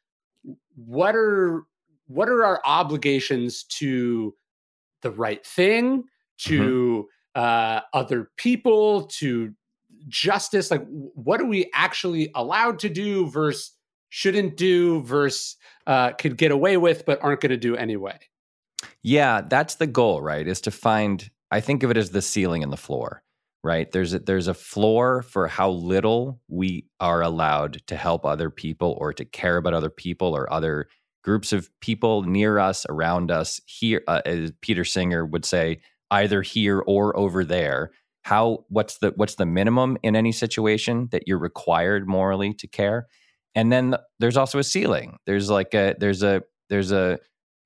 [0.76, 1.64] what are
[2.06, 4.36] what are our obligations to
[5.02, 6.04] the right thing,
[6.40, 7.42] to mm-hmm.
[7.42, 9.54] uh, other people, to
[10.08, 10.72] justice?
[10.72, 13.76] Like, what are we actually allowed to do versus
[14.10, 15.56] shouldn't do versus
[15.88, 18.18] uh, could get away with but aren't going to do anyway?
[19.04, 20.48] Yeah, that's the goal, right?
[20.48, 21.30] Is to find.
[21.52, 23.24] I think of it as the ceiling and the floor
[23.64, 28.50] right there's a, there's a floor for how little we are allowed to help other
[28.50, 30.88] people or to care about other people or other
[31.24, 36.42] groups of people near us, around us, here, uh, as Peter Singer would say, either
[36.42, 37.92] here or over there.
[38.24, 43.08] How what's the what's the minimum in any situation that you're required morally to care?
[43.56, 45.18] And then there's also a ceiling.
[45.26, 47.18] There's like a there's a there's a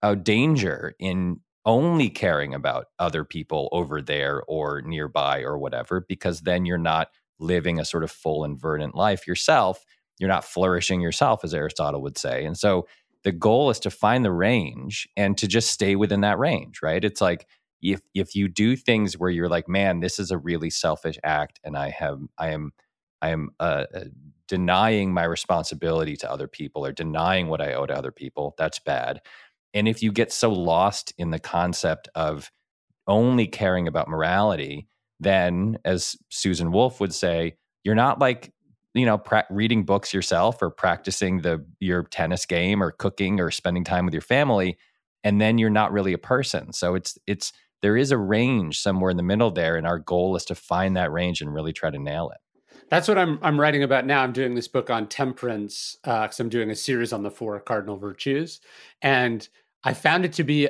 [0.01, 6.41] a danger in only caring about other people over there or nearby or whatever because
[6.41, 7.07] then you're not
[7.39, 9.83] living a sort of full and verdant life yourself
[10.19, 12.85] you're not flourishing yourself as aristotle would say and so
[13.23, 17.03] the goal is to find the range and to just stay within that range, right?
[17.03, 17.47] It's like
[17.81, 21.59] if if you do things where you're like, man, this is a really selfish act,
[21.63, 22.71] and I have I am
[23.21, 24.03] I am uh, uh,
[24.47, 28.53] denying my responsibility to other people or denying what I owe to other people.
[28.57, 29.21] That's bad.
[29.73, 32.51] And if you get so lost in the concept of
[33.07, 34.87] only caring about morality,
[35.19, 38.51] then, as Susan Wolf would say, you're not like
[38.93, 43.51] you know pra- reading books yourself or practicing the your tennis game or cooking or
[43.51, 44.77] spending time with your family
[45.23, 49.11] and then you're not really a person so it's it's there is a range somewhere
[49.11, 51.89] in the middle there and our goal is to find that range and really try
[51.89, 52.39] to nail it
[52.89, 54.21] That's what I'm I'm writing about now.
[54.23, 57.59] I'm doing this book on temperance because uh, I'm doing a series on the four
[57.59, 58.61] cardinal virtues,
[59.01, 59.47] and
[59.83, 60.69] I found it to be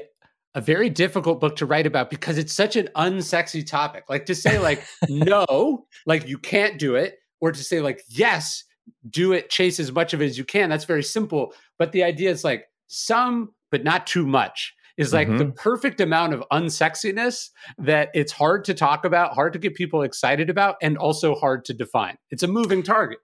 [0.56, 4.06] a very difficult book to write about because it's such an unsexy topic.
[4.10, 8.64] Like to say like no, like you can't do it, or to say like yes,
[9.10, 10.70] do it, chase as much of it as you can.
[10.70, 11.54] That's very simple.
[11.78, 15.40] But the idea is like some, but not too much is like mm-hmm.
[15.40, 20.04] the perfect amount of unsexiness that it's hard to talk about, hard to get people
[20.04, 22.16] excited about, and also hard to define.
[22.32, 23.18] It's a moving target.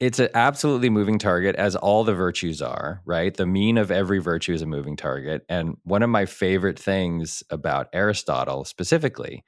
[0.00, 3.34] It's an absolutely moving target, as all the virtues are, right?
[3.34, 5.44] The mean of every virtue is a moving target.
[5.50, 9.44] And one of my favorite things about Aristotle specifically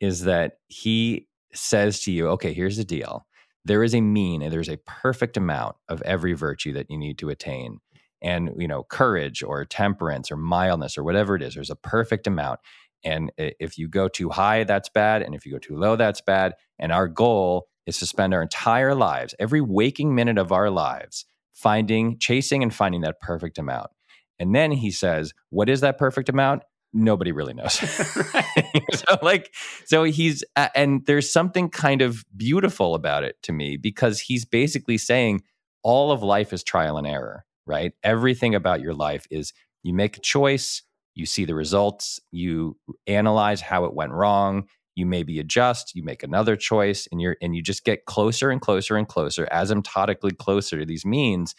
[0.00, 3.26] is that he says to you, okay, here's the deal.
[3.64, 7.18] There is a mean and there's a perfect amount of every virtue that you need
[7.18, 7.78] to attain.
[8.20, 12.26] And you know courage or temperance or mildness or whatever it is there's a perfect
[12.26, 12.60] amount.
[13.04, 16.20] And if you go too high that's bad and if you go too low that's
[16.20, 16.54] bad.
[16.78, 21.26] And our goal is to spend our entire lives every waking minute of our lives
[21.52, 23.90] finding chasing and finding that perfect amount.
[24.38, 27.74] And then he says what is that perfect amount nobody really knows
[28.94, 29.52] so like
[29.84, 34.44] so he's uh, and there's something kind of beautiful about it to me because he's
[34.44, 35.42] basically saying
[35.82, 37.92] all of life is trial and error right?
[38.02, 39.52] Everything about your life is
[39.82, 40.82] you make a choice,
[41.14, 42.76] you see the results, you
[43.06, 47.56] analyze how it went wrong, you maybe adjust, you make another choice, and you're and
[47.56, 51.54] you just get closer and closer and closer, asymptotically closer to these means.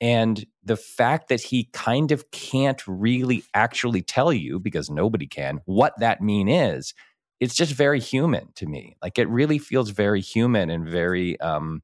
[0.00, 5.60] And the fact that he kind of can't really actually tell you, because nobody can,
[5.64, 6.92] what that mean is,
[7.40, 8.96] it's just very human to me.
[9.02, 11.82] Like it really feels very human and very um,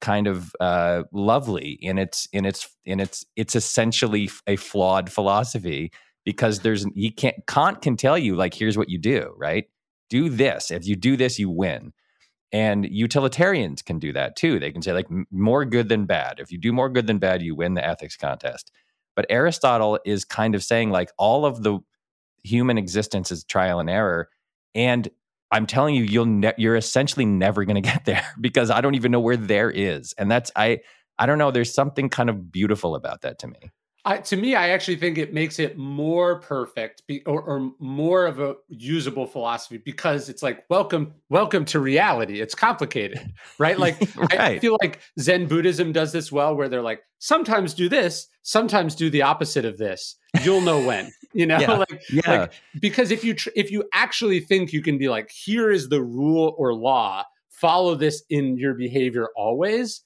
[0.00, 5.92] kind of uh, lovely in its in its in its it's essentially a flawed philosophy
[6.24, 9.66] because there's he can't Kant can tell you like here's what you do right?
[10.08, 10.70] Do this.
[10.70, 11.92] If you do this you win
[12.52, 16.50] and utilitarians can do that too they can say like more good than bad if
[16.50, 18.72] you do more good than bad you win the ethics contest
[19.16, 21.78] but aristotle is kind of saying like all of the
[22.42, 24.28] human existence is trial and error
[24.74, 25.08] and
[25.50, 28.94] I'm telling you, you'll ne- you're essentially never going to get there because I don't
[28.94, 30.80] even know where there is, and that's I
[31.18, 31.50] I don't know.
[31.50, 33.70] There's something kind of beautiful about that to me.
[34.04, 38.26] I, to me, I actually think it makes it more perfect be, or, or, more
[38.26, 42.40] of a usable philosophy because it's like welcome, welcome to reality.
[42.40, 43.78] It's complicated, right?
[43.78, 44.40] Like right.
[44.40, 48.94] I feel like Zen Buddhism does this well, where they're like, sometimes do this, sometimes
[48.94, 50.16] do the opposite of this.
[50.42, 51.72] You'll know when, you know, yeah.
[51.72, 52.30] like, yeah.
[52.30, 55.88] like because if you tr- if you actually think you can be like, here is
[55.88, 60.02] the rule or law, follow this in your behavior always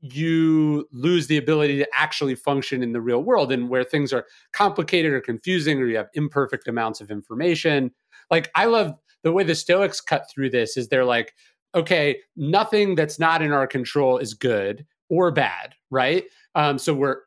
[0.00, 4.26] you lose the ability to actually function in the real world and where things are
[4.52, 7.90] complicated or confusing or you have imperfect amounts of information.
[8.30, 11.34] Like i love the way the stoics cut through this is they're like
[11.74, 16.24] okay nothing that's not in our control is good or bad right?
[16.54, 17.18] Um, so we're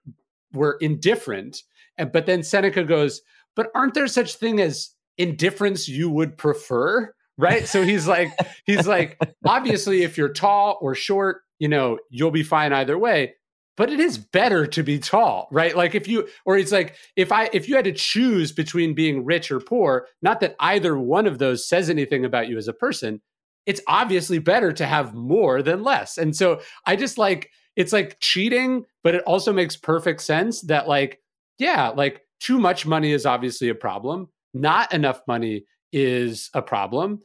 [0.54, 1.64] we're indifferent.
[1.98, 3.22] And, but then seneca goes
[3.56, 7.14] but aren't there such thing as indifference you would prefer?
[7.38, 7.68] Right?
[7.68, 8.32] So he's like
[8.66, 13.36] he's like obviously if you're tall or short you know, you'll be fine either way.
[13.78, 15.74] But it is better to be tall, right?
[15.78, 19.24] Like if you, or it's like if I, if you had to choose between being
[19.24, 22.74] rich or poor, not that either one of those says anything about you as a
[22.74, 23.22] person,
[23.66, 26.18] it's obviously better to have more than less.
[26.18, 30.90] And so I just like, it's like cheating, but it also makes perfect sense that,
[30.90, 31.22] like,
[31.60, 34.28] yeah, like too much money is obviously a problem.
[34.54, 37.22] Not enough money is a problem.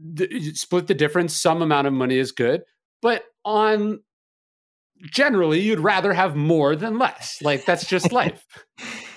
[0.00, 1.36] The, split the difference.
[1.36, 2.62] Some amount of money is good.
[3.02, 4.00] But on
[5.10, 7.38] generally, you'd rather have more than less.
[7.42, 8.44] Like that's just life.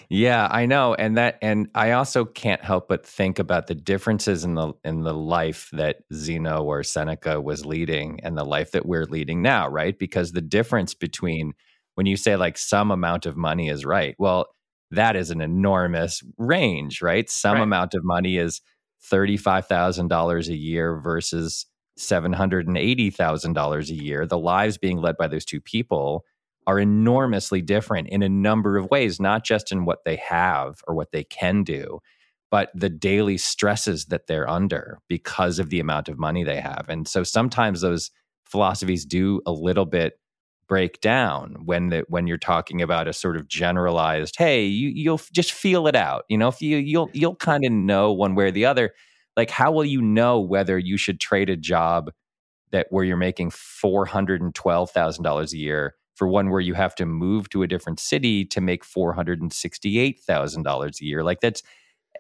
[0.10, 4.46] Yeah, I know, and that, and I also can't help but think about the differences
[4.46, 8.86] in the in the life that Zeno or Seneca was leading, and the life that
[8.86, 9.98] we're leading now, right?
[9.98, 11.54] Because the difference between
[11.96, 14.48] when you say like some amount of money is right, well,
[14.92, 17.30] that is an enormous range, right?
[17.30, 17.64] Some right.
[17.64, 18.62] amount of money is
[19.04, 21.66] thirty five thousand dollars a year versus
[21.98, 26.26] $780,000 a year, the lives being led by those two people
[26.66, 30.96] are enormously different in a number of ways, not just in what they have or
[30.96, 32.00] what they can do,
[32.52, 36.86] but the daily stresses that they're under because of the amount of money they have.
[36.90, 38.12] And so sometimes those
[38.46, 40.20] philosophies do a little bit
[40.68, 45.22] break down when the, when you're talking about a sort of generalized hey you you'll
[45.32, 48.46] just feel it out you know if you you'll you'll kind of know one way
[48.46, 48.94] or the other
[49.38, 52.12] like how will you know whether you should trade a job
[52.72, 57.62] that where you're making $412,000 a year for one where you have to move to
[57.64, 61.62] a different city to make $468,000 a year like that's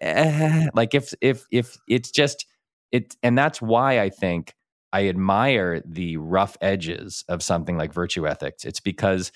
[0.01, 2.45] eh, like if if if it's just
[2.91, 4.53] it and that's why I think
[4.93, 8.63] I admire the rough edges of something like virtue ethics.
[8.65, 9.32] It's because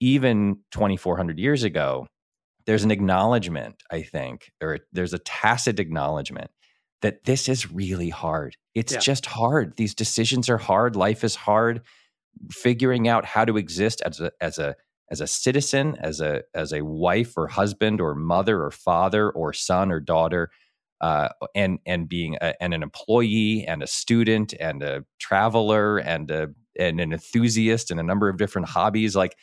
[0.00, 2.06] even 2,400 years ago,
[2.66, 6.50] there's an acknowledgement, I think, or there's a tacit acknowledgement
[7.02, 8.56] that this is really hard.
[8.74, 8.98] It's yeah.
[8.98, 9.76] just hard.
[9.76, 10.96] These decisions are hard.
[10.96, 11.82] Life is hard.
[12.50, 14.76] Figuring out how to exist as a as a
[15.10, 19.52] as a citizen, as a as a wife or husband or mother or father or
[19.52, 20.50] son or daughter,
[21.00, 26.30] uh, and and being a, and an employee and a student and a traveler and
[26.30, 29.36] a and an enthusiast and a number of different hobbies, like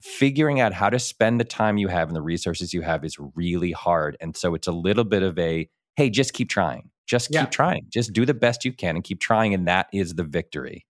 [0.00, 3.18] figuring out how to spend the time you have and the resources you have is
[3.34, 4.16] really hard.
[4.20, 6.90] And so it's a little bit of a hey, just keep trying.
[7.06, 7.46] Just keep yeah.
[7.46, 7.86] trying.
[7.90, 9.54] Just do the best you can and keep trying.
[9.54, 10.86] And that is the victory.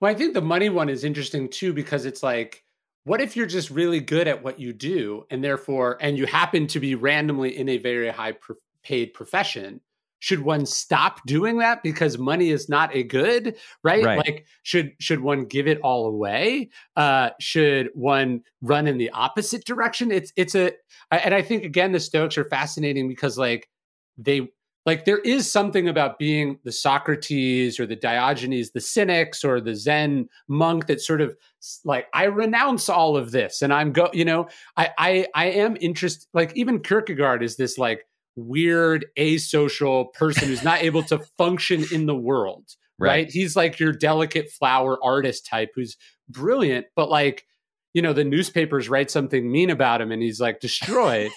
[0.00, 2.64] Well, I think the money one is interesting too, because it's like,
[3.04, 6.66] what if you're just really good at what you do and therefore, and you happen
[6.68, 8.34] to be randomly in a very high
[8.82, 9.80] paid profession?
[10.22, 14.04] Should one stop doing that because money is not a good, right?
[14.04, 14.18] right.
[14.18, 16.68] Like, should should one give it all away?
[16.94, 20.12] Uh, should one run in the opposite direction?
[20.12, 20.72] It's it's a,
[21.10, 23.70] and I think again the Stoics are fascinating because like
[24.18, 24.48] they
[24.86, 29.74] like there is something about being the Socrates or the Diogenes, the cynics or the
[29.74, 31.36] Zen monk that sort of
[31.84, 35.76] like I renounce all of this and I'm go, you know, I I I am
[35.80, 36.26] interested.
[36.32, 38.06] Like even Kierkegaard is this like
[38.36, 42.70] weird asocial person who's not able to function in the world.
[42.98, 43.08] Right.
[43.08, 43.30] right.
[43.30, 45.96] He's like your delicate flower artist type who's
[46.28, 47.46] brilliant, but like,
[47.92, 51.30] you know, the newspapers write something mean about him and he's like destroyed.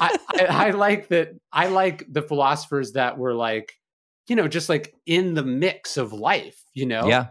[0.00, 1.34] I, I, I like that.
[1.52, 3.74] I like the philosophers that were like,
[4.28, 6.62] you know, just like in the mix of life.
[6.74, 7.08] You know.
[7.08, 7.26] Yeah.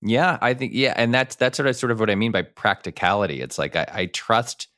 [0.00, 2.42] Yeah, I think yeah, and that's that's sort of sort of what I mean by
[2.42, 3.40] practicality.
[3.40, 4.68] It's like I, I trust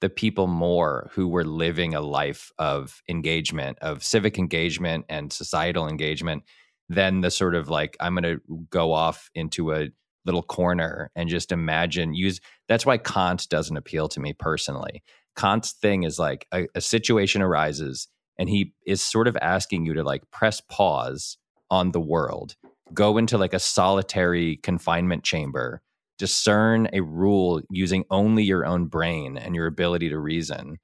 [0.00, 5.88] the people more who were living a life of engagement, of civic engagement and societal
[5.88, 6.44] engagement,
[6.88, 9.88] than the sort of like I'm going to go off into a
[10.26, 12.40] little corner and just imagine use.
[12.68, 15.02] That's why Kant doesn't appeal to me personally
[15.38, 18.08] Kant's thing is like a, a situation arises
[18.38, 21.38] and he is sort of asking you to like press pause
[21.70, 22.56] on the world,
[22.92, 25.80] go into like a solitary confinement chamber,
[26.18, 30.78] discern a rule using only your own brain and your ability to reason,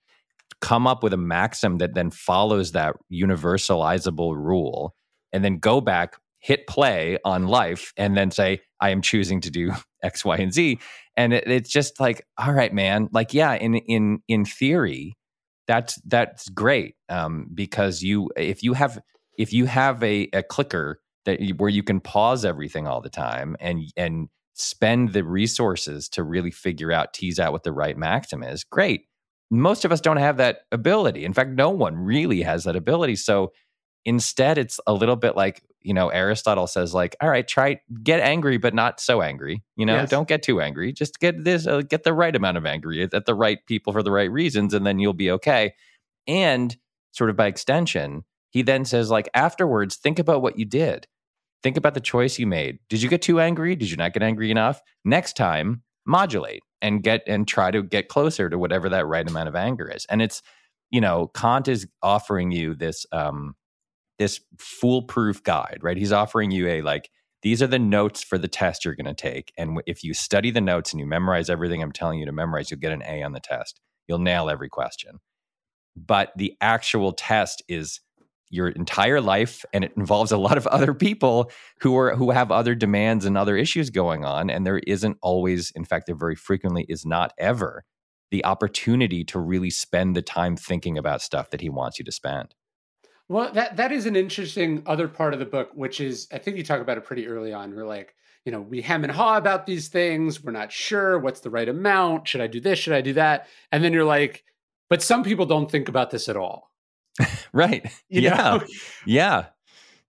[0.61, 4.95] come up with a maxim that then follows that universalizable rule,
[5.33, 9.51] and then go back, hit play on life, and then say, I am choosing to
[9.51, 9.73] do
[10.03, 10.79] X, Y, and Z.
[11.17, 13.09] And it, it's just like all right man.
[13.13, 15.17] Like yeah in in in theory
[15.67, 19.01] that's that's great um, because you if you have
[19.39, 23.11] if you have a, a clicker that you, where you can pause everything all the
[23.11, 27.97] time and and spend the resources to really figure out tease out what the right
[27.97, 29.07] maxim is great.
[29.51, 31.25] Most of us don't have that ability.
[31.25, 33.17] In fact no one really has that ability.
[33.17, 33.53] So
[34.05, 38.19] instead it's a little bit like you know, Aristotle says like, all right, try get
[38.21, 39.63] angry, but not so angry.
[39.77, 40.11] You know, yes.
[40.11, 40.93] don't get too angry.
[40.93, 44.03] Just get this, uh, get the right amount of angry at the right people for
[44.03, 45.75] the right reasons, and then you'll be okay.
[46.27, 46.75] And
[47.13, 51.07] sort of by extension, he then says like afterwards, think about what you did.
[51.63, 52.79] Think about the choice you made.
[52.89, 53.77] Did you get too angry?
[53.77, 54.81] Did you not get angry enough?
[55.05, 59.49] Next time, modulate and get and try to get closer to whatever that right amount
[59.49, 60.07] of anger is.
[60.07, 60.43] And it's,
[60.91, 63.55] you know, Kant is offering you this um
[64.19, 65.97] this foolproof guide, right?
[65.97, 67.11] He's offering you a like,
[67.43, 69.53] these are the notes for the test you're going to take.
[69.59, 72.71] And if you study the notes and you memorize everything I'm telling you to memorize,
[72.71, 73.81] you'll get an A on the test.
[74.09, 75.19] You'll nail every question.
[75.97, 78.01] But the actual test is
[78.51, 81.51] your entire life and it involves a lot of other people
[81.81, 85.73] who are who have other demands and other issues going on and there isn't always
[85.75, 87.85] in fact there very frequently is not ever
[88.31, 92.13] the opportunity to really spend the time thinking about stuff that he wants you to
[92.13, 92.55] spend
[93.29, 96.57] well, that that is an interesting other part of the book, which is I think
[96.57, 97.73] you talk about it pretty early on.
[97.73, 98.15] You're like,
[98.45, 100.43] you know, we hem and haw about these things.
[100.43, 102.29] We're not sure what's the right amount.
[102.29, 102.79] Should I do this?
[102.79, 103.47] Should I do that?
[103.73, 104.45] And then you're like,
[104.91, 106.71] but some people don't think about this at all.
[107.53, 107.85] right.
[108.09, 108.37] You yeah.
[108.37, 108.63] Know?
[109.07, 109.47] Yeah.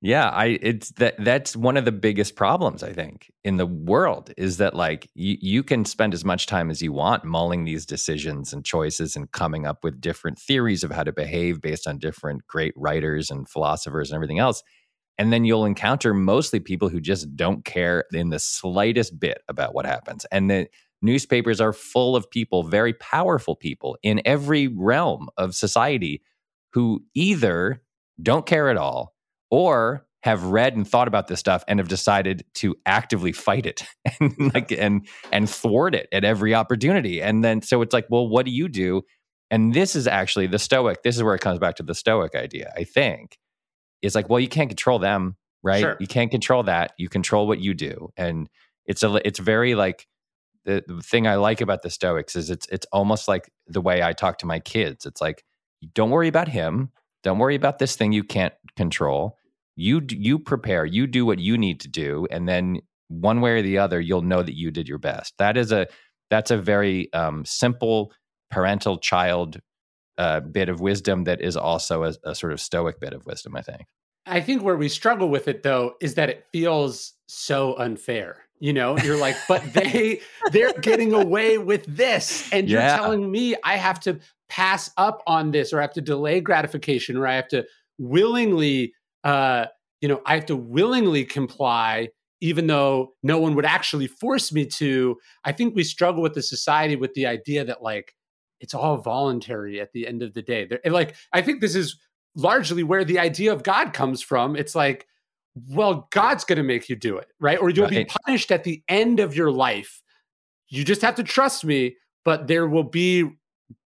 [0.05, 4.31] Yeah, I it's that that's one of the biggest problems I think in the world
[4.37, 7.87] is that like you, you can spend as much time as you want mulling these
[7.87, 11.97] decisions and choices and coming up with different theories of how to behave based on
[11.97, 14.61] different great writers and philosophers and everything else.
[15.17, 19.73] And then you'll encounter mostly people who just don't care in the slightest bit about
[19.73, 20.23] what happens.
[20.31, 20.67] And the
[21.01, 26.21] newspapers are full of people, very powerful people in every realm of society
[26.73, 27.81] who either
[28.21, 29.14] don't care at all
[29.49, 33.83] or have read and thought about this stuff and have decided to actively fight it
[34.19, 38.27] and like and and thwart it at every opportunity and then so it's like well
[38.27, 39.03] what do you do
[39.51, 42.33] and this is actually the stoic this is where it comes back to the stoic
[42.33, 43.37] idea i think
[44.01, 45.81] is like well you can't control them right?
[45.81, 45.97] Sure.
[45.99, 46.93] You can't control that.
[46.97, 48.09] You control what you do.
[48.15, 48.47] And
[48.85, 50.07] it's a it's very like
[50.63, 54.01] the, the thing I like about the Stoics is it's it's almost like the way
[54.01, 55.05] I talk to my kids.
[55.05, 55.43] It's like
[55.93, 56.91] don't worry about him.
[57.25, 59.39] Don't worry about this thing you can't control.
[59.75, 60.85] You you prepare.
[60.85, 64.21] You do what you need to do, and then one way or the other, you'll
[64.21, 65.33] know that you did your best.
[65.39, 65.87] That is a
[66.29, 68.13] that's a very um, simple
[68.51, 69.59] parental child
[70.19, 73.55] uh, bit of wisdom that is also a, a sort of stoic bit of wisdom.
[73.55, 73.87] I think.
[74.27, 78.37] I think where we struggle with it though is that it feels so unfair.
[78.59, 80.21] You know, you're like, but they
[80.51, 84.19] they're getting away with this, and you're telling me I have to
[84.49, 87.65] pass up on this, or I have to delay gratification, or I have to
[87.97, 88.93] willingly,
[89.23, 89.65] uh,
[90.01, 92.09] you know, I have to willingly comply,
[92.41, 95.17] even though no one would actually force me to.
[95.45, 98.13] I think we struggle with the society with the idea that like
[98.59, 100.65] it's all voluntary at the end of the day.
[100.65, 101.97] There- like I think this is
[102.35, 104.55] largely where the idea of God comes from.
[104.55, 105.07] It's like,
[105.69, 107.59] well, God's going to make you do it, right?
[107.59, 110.01] Or you'll be punished at the end of your life.
[110.67, 113.29] You just have to trust me, but there will be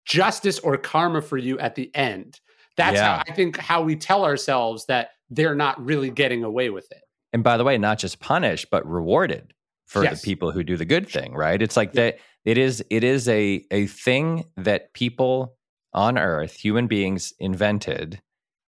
[0.04, 2.40] justice or karma for you at the end.
[2.76, 3.16] That's Yeah.
[3.18, 7.02] how I think how we tell ourselves that they're not really getting away with it.
[7.32, 9.52] And by the way, not just punished, but rewarded
[9.86, 10.20] for Yes.
[10.20, 11.60] the people who do the good thing, right?
[11.60, 15.56] It's like that it is it is a a thing that people
[15.92, 18.20] on earth, human beings invented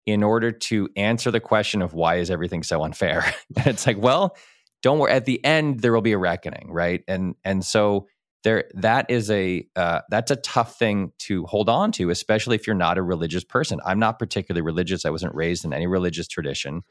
[0.06, 3.24] in order to answer the question of why is everything so unfair.
[3.58, 4.36] it's like, well,
[4.82, 7.04] don't worry at the end there will be a reckoning, right?
[7.08, 8.08] And and so
[8.44, 12.68] there that is a uh, that's a tough thing to hold on to, especially if
[12.68, 13.80] you're not a religious person.
[13.86, 15.06] I'm not particularly religious.
[15.06, 16.84] I wasn't raised in any religious tradition.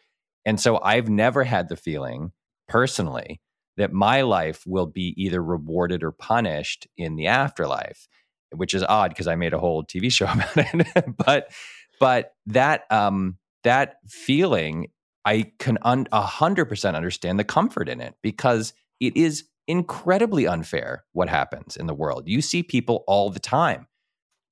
[0.45, 2.33] And so I've never had the feeling
[2.69, 3.41] personally
[3.77, 8.09] that my life will be either rewarded or punished in the afterlife,
[8.55, 11.17] which is odd because I made a whole TV show about it.
[11.17, 11.53] but
[12.01, 14.89] but that um that feeling
[15.25, 20.47] I can un- a hundred percent understand the comfort in it because it is incredibly
[20.47, 22.25] unfair what happens in the world.
[22.27, 23.87] You see people all the time,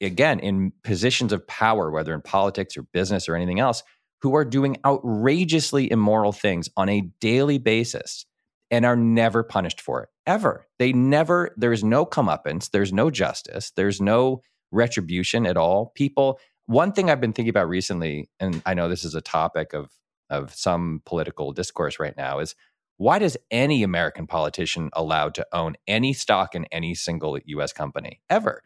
[0.00, 3.82] again, in positions of power, whether in politics or business or anything else,
[4.22, 8.26] who are doing outrageously immoral things on a daily basis
[8.70, 10.66] and are never punished for it ever.
[10.78, 15.92] They never, there's no comeuppance, there's no justice, there's no retribution at all.
[15.96, 19.72] People, one thing I've been thinking about recently, and I know this is a topic
[19.72, 19.90] of
[20.30, 22.54] of some political discourse right now, is
[23.00, 28.20] why does any American politician allowed to own any stock in any single US company
[28.28, 28.62] ever?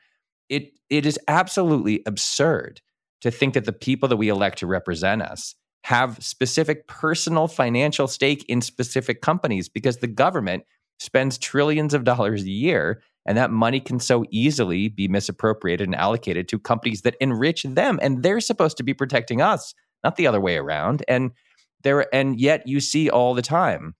[0.48, 2.80] It it is absolutely absurd
[3.20, 5.54] to think that the people that we elect to represent us
[5.84, 10.64] have specific personal financial stake in specific companies because the government
[10.98, 15.94] spends trillions of dollars a year and that money can so easily be misappropriated and
[15.94, 20.26] allocated to companies that enrich them and they're supposed to be protecting us not the
[20.26, 21.30] other way around and
[21.84, 23.94] there and yet you see all the time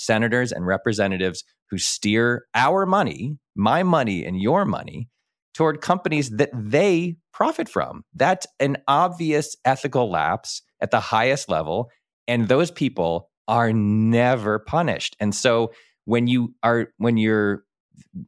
[0.00, 5.08] senators and representatives who steer our money my money and your money
[5.54, 8.02] toward companies that they profit from.
[8.14, 11.90] That's an obvious ethical lapse at the highest level
[12.26, 15.16] and those people are never punished.
[15.18, 15.72] And so
[16.04, 17.64] when you are when you're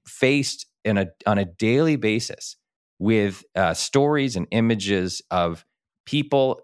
[0.07, 2.57] faced in a on a daily basis
[2.99, 5.65] with uh, stories and images of
[6.05, 6.61] people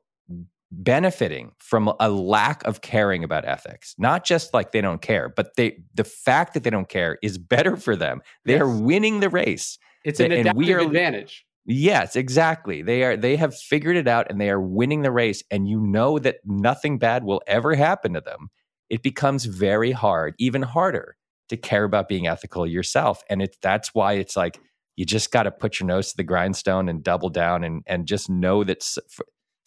[0.70, 5.56] benefiting from a lack of caring about ethics not just like they don't care but
[5.56, 9.30] they the fact that they don't care is better for them they are winning the
[9.30, 11.44] race It's an And adaptive we are- advantage.
[11.70, 12.80] Yes, exactly.
[12.80, 15.80] They are they have figured it out and they are winning the race and you
[15.82, 18.48] know that nothing bad will ever happen to them.
[18.88, 21.16] It becomes very hard, even harder
[21.50, 24.58] to care about being ethical yourself and it's that's why it's like
[24.96, 28.06] you just got to put your nose to the grindstone and double down and and
[28.06, 28.82] just know that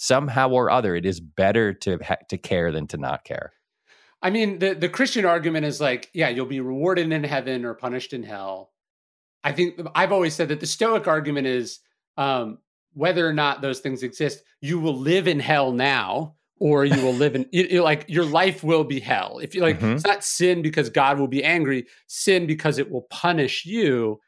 [0.02, 3.54] somehow or other it is better to ha- to care than to not care.
[4.24, 7.76] I mean, the, the Christian argument is like, yeah, you'll be rewarded in heaven or
[7.76, 8.72] punished in hell.
[9.44, 11.80] I think I've always said that the Stoic argument is
[12.18, 12.58] um,
[12.94, 17.14] whether or not those things exist, you will live in hell now, or you will
[17.14, 19.38] live in you, you- like your life will be hell.
[19.40, 19.96] If you like, Mhm.
[19.96, 24.20] it's not sin because God will be angry, sin because it will punish you.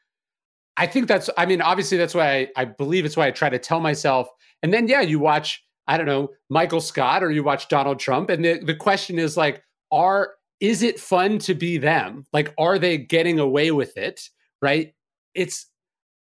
[0.76, 1.30] I think that's.
[1.36, 4.28] I mean, obviously, that's why I, I believe it's why I try to tell myself.
[4.62, 5.63] And then, yeah, you watch.
[5.86, 9.36] I don't know Michael Scott or you watch Donald Trump, and the the question is
[9.36, 12.24] like, are is it fun to be them?
[12.32, 14.28] Like, are they getting away with it?
[14.62, 14.94] Right?
[15.34, 15.66] It's.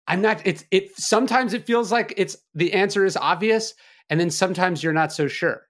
[0.08, 0.44] I'm not.
[0.44, 0.64] It's.
[0.70, 3.74] It sometimes it feels like it's the answer is obvious,
[4.10, 5.62] and then sometimes you're not so sure.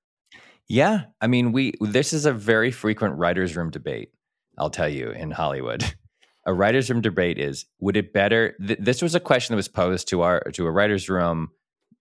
[0.69, 4.11] Yeah, I mean, we this is a very frequent writers' room debate.
[4.57, 5.85] I'll tell you in Hollywood,
[6.47, 8.57] a writers' room debate is: Would it better?
[8.67, 11.51] Th- this was a question that was posed to our to a writers' room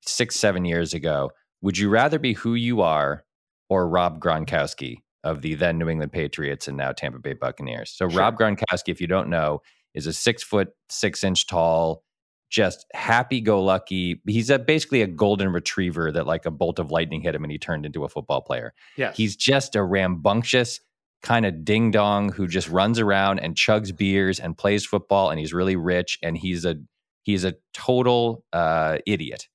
[0.01, 1.31] six seven years ago.
[1.62, 3.24] Would you rather be who you are
[3.70, 7.91] or Rob Gronkowski of the then New England Patriots and now Tampa Bay Buccaneers.
[7.91, 8.20] So sure.
[8.20, 9.62] Rob Gronkowski, if you don't know,
[9.93, 12.03] is a six foot six inch tall,
[12.49, 14.22] just happy go lucky.
[14.28, 17.51] He's a, basically a golden retriever that like a bolt of lightning hit him and
[17.51, 18.74] he turned into a football player.
[18.97, 20.80] Yeah, he's just a rambunctious
[21.24, 25.39] kind of ding dong who just runs around and chugs beers and plays football and
[25.39, 26.76] he's really rich and he's a
[27.22, 29.47] he's a total uh, idiot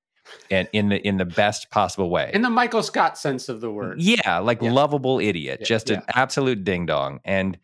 [0.50, 2.30] and in the in the best possible way.
[2.32, 4.00] In the michael scott sense of the word.
[4.00, 4.72] Yeah like yeah.
[4.72, 5.66] lovable idiot yeah.
[5.66, 5.96] just yeah.
[5.96, 7.20] an absolute ding dong.
[7.24, 7.58] And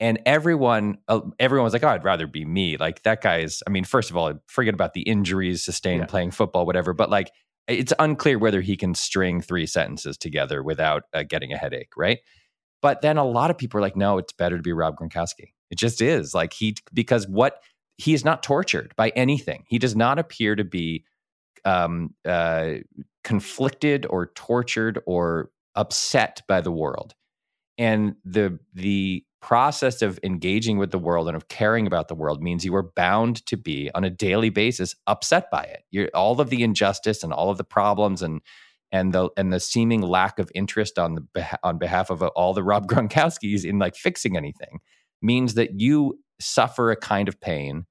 [0.00, 2.76] and everyone uh, everyone was like oh i'd rather be me.
[2.76, 6.30] Like that guy is i mean first of all forget about the injuries sustained playing
[6.30, 7.30] football whatever but like
[7.66, 12.18] it's unclear whether he can string three sentences together without uh, getting a headache right?
[12.82, 15.52] But then a lot of people are like no it's better to be rob gronkowski.
[15.70, 16.34] It just is.
[16.34, 17.60] Like he because what
[17.96, 19.64] he is not tortured by anything.
[19.68, 21.04] He does not appear to be
[21.64, 22.74] um, uh,
[23.22, 27.14] conflicted or tortured or upset by the world.
[27.76, 32.42] And the the process of engaging with the world and of caring about the world
[32.42, 35.82] means you are bound to be on a daily basis upset by it.
[35.90, 38.40] You're, all of the injustice and all of the problems and
[38.90, 42.62] and the and the seeming lack of interest on the on behalf of all the
[42.62, 44.78] Rob Gronkowskis in like fixing anything
[45.20, 47.86] means that you suffer a kind of pain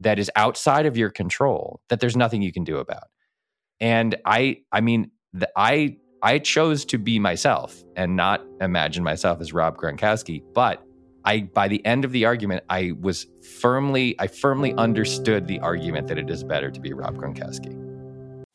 [0.00, 3.04] that is outside of your control that there's nothing you can do about.
[3.80, 9.40] And I I mean the, I I chose to be myself and not imagine myself
[9.40, 10.82] as Rob Gronkowski, but
[11.24, 13.26] I by the end of the argument I was
[13.60, 17.84] firmly I firmly understood the argument that it is better to be Rob Gronkowski.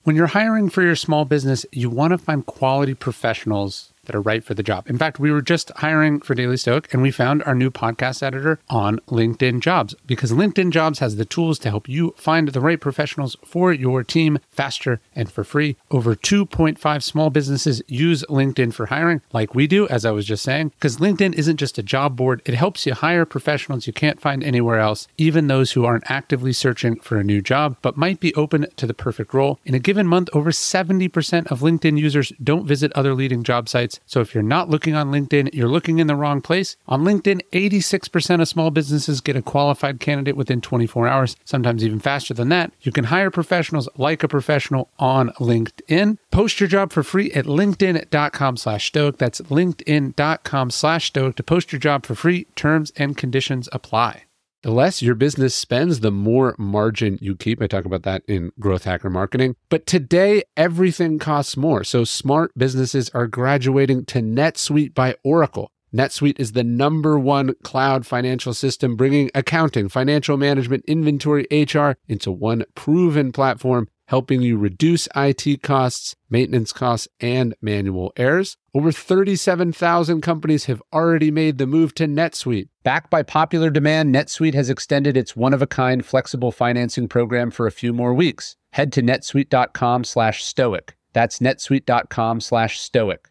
[0.03, 4.21] When you're hiring for your small business, you want to find quality professionals that are
[4.21, 4.89] right for the job.
[4.89, 8.21] In fact, we were just hiring for Daily Stoic and we found our new podcast
[8.21, 12.61] editor on LinkedIn Jobs because LinkedIn Jobs has the tools to help you find the
[12.61, 15.77] right professionals for your team faster and for free.
[15.91, 20.43] Over 2.5 small businesses use LinkedIn for hiring, like we do, as I was just
[20.43, 24.21] saying, because LinkedIn isn't just a job board, it helps you hire professionals you can't
[24.21, 28.19] find anywhere else, even those who aren't actively searching for a new job but might
[28.19, 29.59] be open to the perfect role.
[29.65, 33.92] In a given month, over 70% of LinkedIn users don't visit other leading job sites
[34.05, 36.77] so if you're not looking on LinkedIn, you're looking in the wrong place.
[36.87, 41.99] On LinkedIn, 86% of small businesses get a qualified candidate within 24 hours, sometimes even
[41.99, 42.71] faster than that.
[42.81, 46.17] You can hire professionals like a professional on LinkedIn.
[46.31, 49.17] Post your job for free at linkedin.com slash stoic.
[49.17, 52.45] That's linkedin.com slash stoic to post your job for free.
[52.55, 54.23] Terms and conditions apply.
[54.63, 57.61] The less your business spends, the more margin you keep.
[57.61, 59.57] I talk about that in Growth Hacker Marketing.
[59.67, 61.83] But today, everything costs more.
[61.83, 65.69] So smart businesses are graduating to NetSuite by Oracle.
[65.93, 72.31] NetSuite is the number one cloud financial system, bringing accounting, financial management, inventory, HR into
[72.31, 78.57] one proven platform helping you reduce IT costs, maintenance costs, and manual errors.
[78.75, 82.67] Over 37,000 companies have already made the move to NetSuite.
[82.83, 87.91] Backed by popular demand, NetSuite has extended its one-of-a-kind flexible financing program for a few
[87.91, 88.55] more weeks.
[88.73, 90.95] Head to netsuite.com slash stoic.
[91.13, 93.29] That's netsuite.com slash stoic.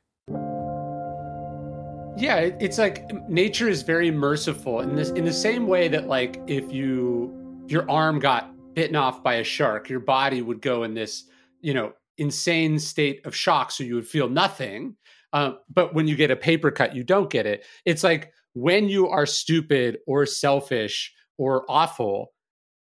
[2.16, 6.40] Yeah, it's like nature is very merciful in this in the same way that like
[6.48, 10.94] if you your arm got bitten off by a shark, your body would go in
[10.94, 11.24] this,
[11.60, 13.70] you know, insane state of shock.
[13.70, 14.96] So you would feel nothing.
[15.32, 17.64] Uh, but when you get a paper cut, you don't get it.
[17.84, 22.32] It's like when you are stupid or selfish or awful,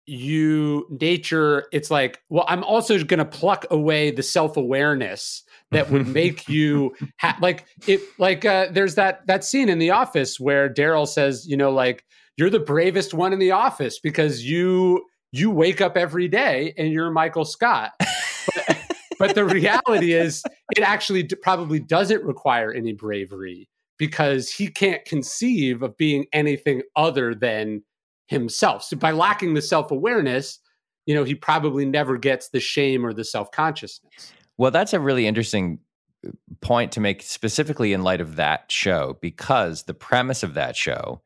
[0.06, 5.90] you nature, it's like, well, I'm also going to pluck away the self awareness that
[5.90, 8.02] would make you ha- like it.
[8.18, 12.04] Like uh, there's that that scene in The Office where Darryl says, you know, like
[12.36, 15.04] you're the bravest one in the office because you
[15.34, 17.90] you wake up every day and you're Michael Scott.
[17.98, 18.78] but,
[19.18, 20.44] but the reality is,
[20.76, 23.68] it actually probably doesn't require any bravery
[23.98, 27.82] because he can't conceive of being anything other than
[28.28, 28.84] himself.
[28.84, 30.60] So by lacking the self awareness,
[31.04, 34.32] you know, he probably never gets the shame or the self consciousness.
[34.56, 35.80] Well, that's a really interesting
[36.24, 36.30] uh,
[36.60, 41.22] point to make, specifically in light of that show, because the premise of that show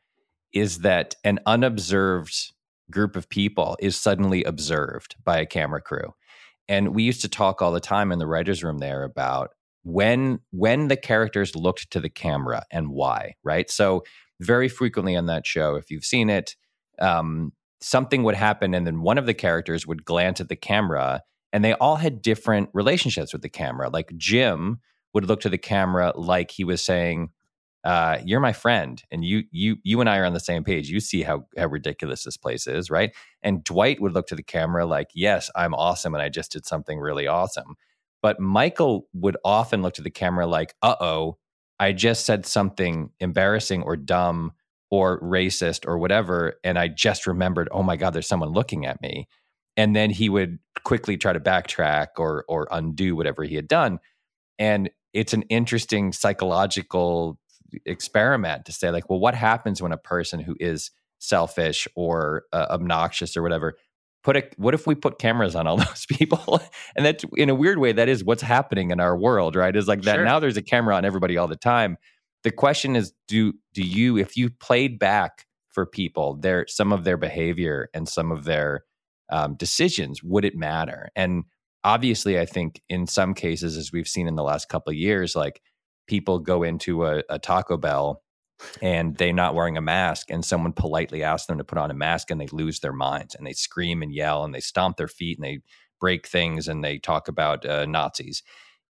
[0.54, 2.52] is that an unobserved
[2.90, 6.14] group of people is suddenly observed by a camera crew.
[6.68, 9.50] And we used to talk all the time in the writers' room there about
[9.84, 13.70] when when the characters looked to the camera and why, right?
[13.70, 14.04] So
[14.40, 16.56] very frequently on that show, if you've seen it,
[17.00, 21.22] um, something would happen, and then one of the characters would glance at the camera,
[21.52, 23.88] and they all had different relationships with the camera.
[23.88, 24.80] Like Jim
[25.14, 27.30] would look to the camera like he was saying,
[27.84, 30.88] uh, you're my friend and you you you and I are on the same page.
[30.90, 33.14] You see how how ridiculous this place is, right?
[33.42, 36.66] And Dwight would look to the camera like, "Yes, I'm awesome and I just did
[36.66, 37.76] something really awesome."
[38.22, 41.38] But Michael would often look to the camera like, "Uh-oh,
[41.80, 44.52] I just said something embarrassing or dumb
[44.90, 46.54] or racist or whatever.
[46.64, 49.28] And I just remembered, oh my God, there's someone looking at me.
[49.76, 54.00] And then he would quickly try to backtrack or or undo whatever he had done.
[54.58, 57.38] And it's an interesting psychological
[57.84, 62.66] experiment to say, like, well, what happens when a person who is selfish or uh,
[62.70, 63.76] obnoxious or whatever
[64.24, 66.60] put a what if we put cameras on all those people?
[66.96, 69.74] And that in a weird way that is what's happening in our world right?
[69.74, 70.24] Is like that sure.
[70.24, 71.96] now there's a camera on everybody all the time.
[72.44, 77.04] The question is do do you if you played back for people their some of
[77.04, 78.84] their behavior and some of their
[79.30, 81.10] um, decisions would it matter?
[81.16, 81.44] And
[81.84, 85.36] obviously i think in some cases as we've seen in the last couple of years
[85.36, 85.62] like
[86.08, 88.22] people go into a, a taco bell
[88.82, 91.94] and they're not wearing a mask and someone politely asks them to put on a
[91.94, 95.08] mask and they lose their minds and they scream and yell and they stomp their
[95.08, 95.58] feet and they
[96.00, 98.42] break things and they talk about uh, nazis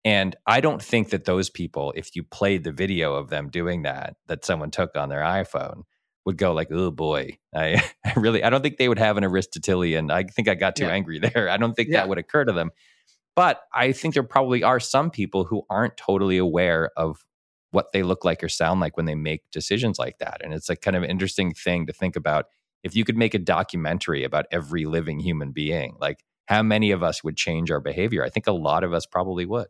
[0.05, 3.84] and i don't think that those people if you played the video of them doing
[3.84, 5.82] that that someone took on their iphone
[6.26, 9.24] would go like oh boy i, I really i don't think they would have an
[9.24, 10.91] aristotelian i think i got too yeah.
[10.91, 11.99] angry there i don't think yeah.
[11.99, 12.72] that would occur to them
[13.38, 17.23] but i think there probably are some people who aren't totally aware of
[17.71, 20.41] what they look like or sound like when they make decisions like that.
[20.43, 22.45] And it's a kind of interesting thing to think about.
[22.83, 27.03] If you could make a documentary about every living human being, like how many of
[27.03, 28.23] us would change our behavior?
[28.23, 29.67] I think a lot of us probably would.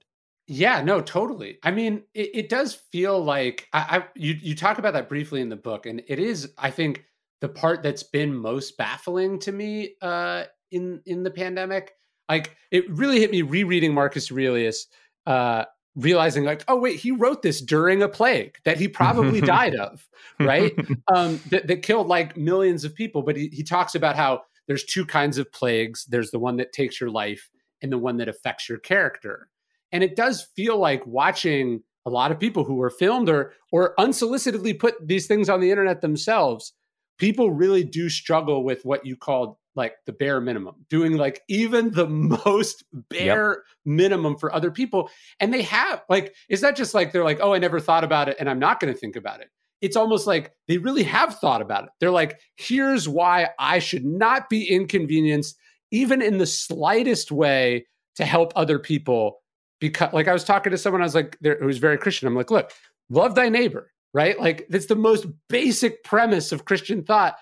[0.47, 1.57] Yeah, no, totally.
[1.63, 5.41] I mean, it, it does feel like I, I you you talk about that briefly
[5.41, 7.03] in the book, and it is, I think,
[7.41, 11.91] the part that's been most baffling to me uh, in in the pandemic.
[12.29, 14.87] Like, it really hit me rereading Marcus Aurelius
[15.25, 15.65] uh,
[15.95, 20.07] realizing like oh wait he wrote this during a plague that he probably died of
[20.39, 20.73] right?
[21.13, 23.21] Um, that, that, killed like millions of people.
[23.21, 26.05] But he, he talks about how there's two kinds of plagues.
[26.05, 27.49] There's the one that takes your life
[27.81, 29.47] and the one that affects your character.
[29.93, 33.95] And it does feel like watching a lot of people who were filmed or or
[33.97, 36.73] unsolicitedly put these things on the internet themselves
[37.17, 41.91] people really do struggle with what you called like the bare minimum, doing like even
[41.91, 42.07] the
[42.45, 43.57] most bare yep.
[43.85, 45.09] minimum for other people.
[45.39, 48.27] And they have like, is that just like they're like, oh, I never thought about
[48.27, 49.49] it and I'm not going to think about it?
[49.79, 51.91] It's almost like they really have thought about it.
[51.99, 55.55] They're like, here's why I should not be inconvenienced,
[55.91, 59.43] even in the slightest way, to help other people.
[59.79, 62.27] Because, like, I was talking to someone, I was like, who was very Christian.
[62.27, 62.71] I'm like, look,
[63.11, 64.39] love thy neighbor, right?
[64.39, 67.37] Like, that's the most basic premise of Christian thought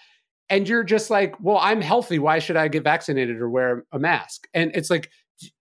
[0.50, 2.20] and you're just like, well, I'm healthy.
[2.20, 4.48] Why should I get vaccinated or wear a mask?
[4.54, 5.10] And it's like,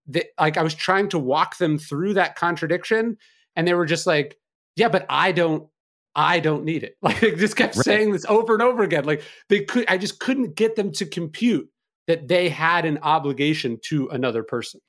[0.07, 3.17] the, like I was trying to walk them through that contradiction,
[3.57, 4.37] and they were just like,
[4.77, 5.69] yeah, but I don't,
[6.15, 6.97] I don't need it.
[7.03, 7.85] Like they just kept right.
[7.85, 9.05] saying this over and over again.
[9.05, 11.69] Like they could, I just couldn't get them to compute
[12.07, 14.81] that they had an obligation to another person.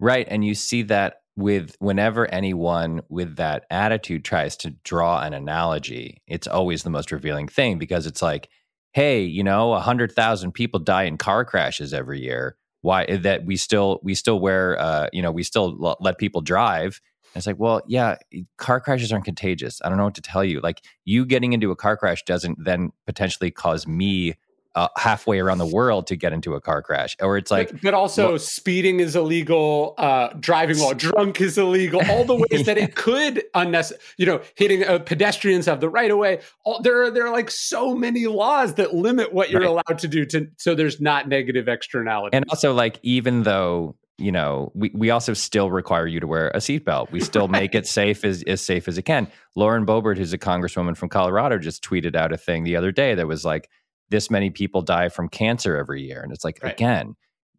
[0.00, 5.32] Right, and you see that with whenever anyone with that attitude tries to draw an
[5.32, 8.48] analogy, it's always the most revealing thing because it's like
[8.92, 12.56] hey, you know, 100,000 people die in car crashes every year.
[12.82, 16.40] Why eh, that we still we still wear uh, you know, we still let people
[16.40, 17.00] drive.
[17.34, 18.16] And it's like, well, yeah,
[18.58, 19.80] car crashes aren't contagious.
[19.82, 20.60] I don't know what to tell you.
[20.60, 24.34] Like you getting into a car crash doesn't then potentially cause me
[24.74, 27.82] uh, halfway around the world to get into a car crash or it's like but,
[27.82, 32.46] but also well, speeding is illegal uh, driving while drunk is illegal all the ways
[32.50, 32.62] yeah.
[32.62, 36.80] that it could unnecessary you know hitting uh, pedestrians have the right of way all,
[36.82, 39.68] there are there are like so many laws that limit what you're right.
[39.68, 44.30] allowed to do to so there's not negative externality and also like even though you
[44.30, 47.10] know, we, we also still require you to wear a seatbelt.
[47.10, 49.26] We still make it safe as, as safe as it can.
[49.56, 53.14] Lauren Boebert, who's a congresswoman from Colorado, just tweeted out a thing the other day
[53.14, 53.68] that was like,
[54.10, 56.22] this many people die from cancer every year.
[56.22, 56.72] And it's like, right.
[56.72, 57.16] again,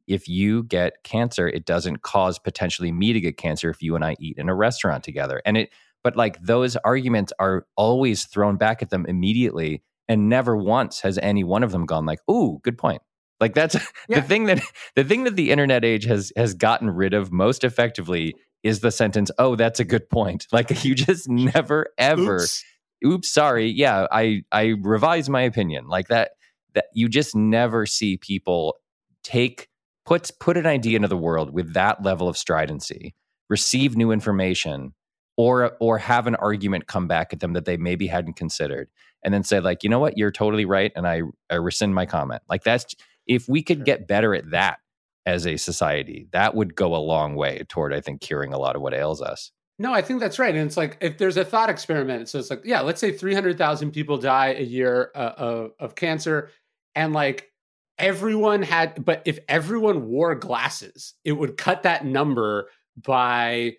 [0.08, 4.04] if you get cancer, it doesn't cause potentially me to get cancer if you and
[4.04, 5.42] I eat in a restaurant together.
[5.46, 5.70] And it,
[6.04, 9.82] but like those arguments are always thrown back at them immediately.
[10.10, 13.02] And never once has any one of them gone like, "Ooh, good point."
[13.40, 13.76] Like that's
[14.10, 14.20] yeah.
[14.20, 14.62] the thing that
[14.96, 18.92] the thing that the internet age has has gotten rid of most effectively is the
[18.92, 22.64] sentence, "Oh, that's a good point." Like you just never ever oops,
[23.06, 23.70] oops sorry.
[23.70, 25.88] Yeah, I I revise my opinion.
[25.88, 26.32] Like that
[26.74, 28.78] that you just never see people
[29.24, 29.70] take
[30.06, 33.16] put put an idea into the world with that level of stridency,
[33.50, 34.94] receive new information,
[35.38, 38.90] or or have an argument come back at them that they maybe hadn't considered,
[39.24, 42.06] and then say like, you know what, you're totally right, and I, I rescind my
[42.06, 42.42] comment.
[42.50, 42.96] Like that's
[43.28, 44.80] if we could get better at that
[45.26, 48.76] as a society, that would go a long way toward I think curing a lot
[48.76, 49.52] of what ails us.
[49.80, 50.54] No, I think that's right.
[50.54, 53.92] And it's like if there's a thought experiment, so it's like, yeah, let's say 300,000
[53.92, 56.52] people die a year uh, of, of cancer
[56.96, 57.52] and like
[57.98, 62.68] everyone had but if everyone wore glasses it would cut that number
[62.98, 63.72] by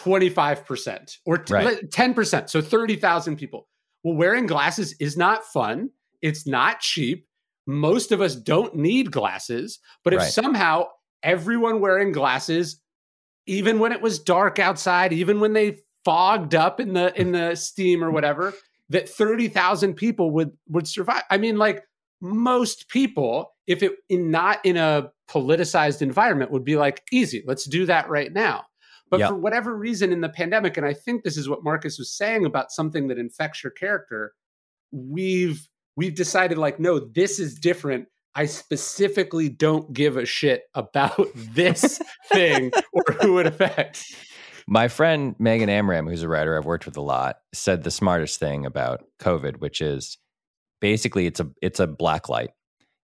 [0.00, 1.90] 25% or t- right.
[1.90, 2.50] 10%.
[2.50, 3.68] So 30,000 people.
[4.02, 5.90] Well, wearing glasses is not fun.
[6.22, 7.26] It's not cheap.
[7.66, 9.78] Most of us don't need glasses.
[10.02, 10.32] But if right.
[10.32, 10.86] somehow
[11.22, 12.80] everyone wearing glasses,
[13.50, 17.56] even when it was dark outside, even when they fogged up in the in the
[17.56, 18.54] steam or whatever,
[18.90, 21.24] that 30,000 people would would survive.
[21.30, 21.82] I mean, like
[22.20, 27.64] most people, if it in not in a politicized environment, would be like, easy, let's
[27.64, 28.66] do that right now.
[29.10, 29.30] But yep.
[29.30, 32.44] for whatever reason in the pandemic, and I think this is what Marcus was saying
[32.44, 34.32] about something that infects your character,
[34.92, 38.06] we've we've decided like, no, this is different.
[38.34, 42.00] I specifically don't give a shit about this
[42.32, 44.14] thing or who it affects.
[44.66, 48.38] My friend Megan Amram, who's a writer I've worked with a lot, said the smartest
[48.38, 50.18] thing about COVID, which is
[50.80, 52.50] basically it's a it's a black light.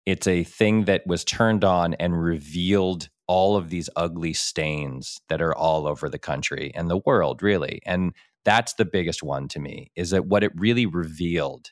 [0.05, 5.41] It's a thing that was turned on and revealed all of these ugly stains that
[5.41, 7.81] are all over the country and the world, really.
[7.85, 8.13] And
[8.43, 11.71] that's the biggest one to me is that what it really revealed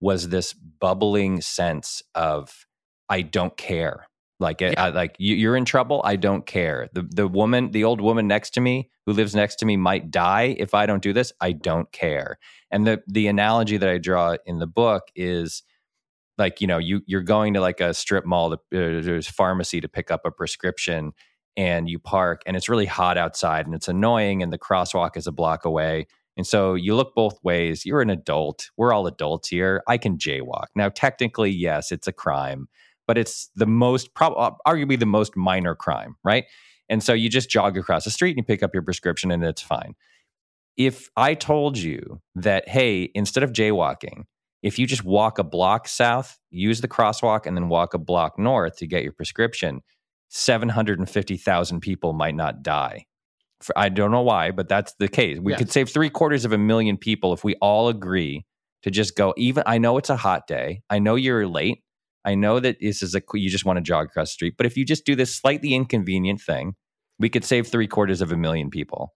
[0.00, 2.66] was this bubbling sense of
[3.10, 4.06] I don't care.
[4.38, 4.72] Like, yeah.
[4.78, 6.00] I, like you, are in trouble.
[6.02, 6.88] I don't care.
[6.94, 10.10] The the woman, the old woman next to me who lives next to me might
[10.10, 11.30] die if I don't do this.
[11.42, 12.38] I don't care.
[12.70, 15.62] And the the analogy that I draw in the book is
[16.38, 19.80] like you know you you're going to like a strip mall to, uh, there's pharmacy
[19.80, 21.12] to pick up a prescription
[21.56, 25.26] and you park and it's really hot outside and it's annoying and the crosswalk is
[25.26, 26.06] a block away
[26.36, 30.16] and so you look both ways you're an adult we're all adults here i can
[30.16, 32.68] jaywalk now technically yes it's a crime
[33.10, 36.44] but it's the most probably uh, arguably the most minor crime right
[36.88, 39.42] and so you just jog across the street and you pick up your prescription and
[39.44, 39.94] it's fine
[40.76, 44.24] if i told you that hey instead of jaywalking
[44.62, 48.38] if you just walk a block south, use the crosswalk, and then walk a block
[48.38, 49.80] north to get your prescription,
[50.28, 53.06] 750,000 people might not die.
[53.60, 55.38] For, I don't know why, but that's the case.
[55.38, 58.44] We could save three quarters of a million people if we all agree
[58.82, 59.34] to just go.
[59.36, 60.82] Even I know it's a hot day.
[60.88, 61.82] I know you're late.
[62.24, 64.54] I know that this is a you just want to jog across the street.
[64.56, 66.74] But if you just do this slightly inconvenient thing,
[67.18, 69.14] we could save three quarters of a million people.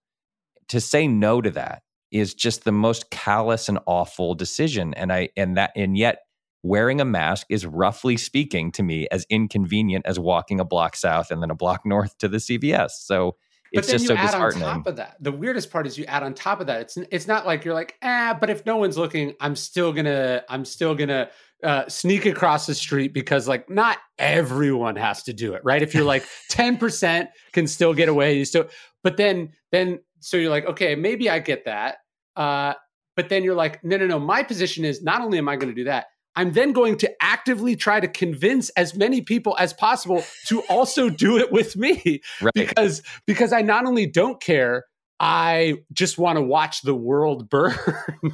[0.68, 1.82] To say no to that
[2.14, 6.18] is just the most callous and awful decision and i and that and yet
[6.62, 11.30] wearing a mask is roughly speaking to me as inconvenient as walking a block south
[11.30, 13.36] and then a block north to the cvs so
[13.72, 14.62] it's just so disheartening.
[14.62, 16.82] on top of that, the weirdest part is you add on top of that.
[16.82, 20.44] It's it's not like you're like ah, but if no one's looking, I'm still gonna
[20.48, 21.30] I'm still gonna
[21.64, 25.82] uh, sneak across the street because like not everyone has to do it, right?
[25.82, 28.68] If you're like ten percent can still get away, you still.
[29.02, 31.96] But then then so you're like okay, maybe I get that,
[32.36, 32.74] uh,
[33.16, 34.18] but then you're like, no, no, no.
[34.18, 36.06] My position is not only am I going to do that,
[36.36, 41.08] I'm then going to actively try to convince as many people as possible to also
[41.08, 42.54] do it with me right.
[42.54, 44.84] because because I not only don't care
[45.20, 47.76] I just want to watch the world burn.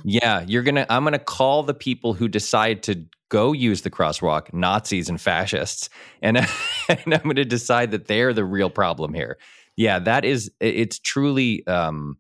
[0.03, 3.83] yeah, you're going to I'm going to call the people who decide to go use
[3.83, 5.89] the crosswalk Nazis and fascists
[6.21, 6.37] and,
[6.89, 9.39] and I'm going to decide that they're the real problem here.
[9.77, 12.19] Yeah, that is it's truly um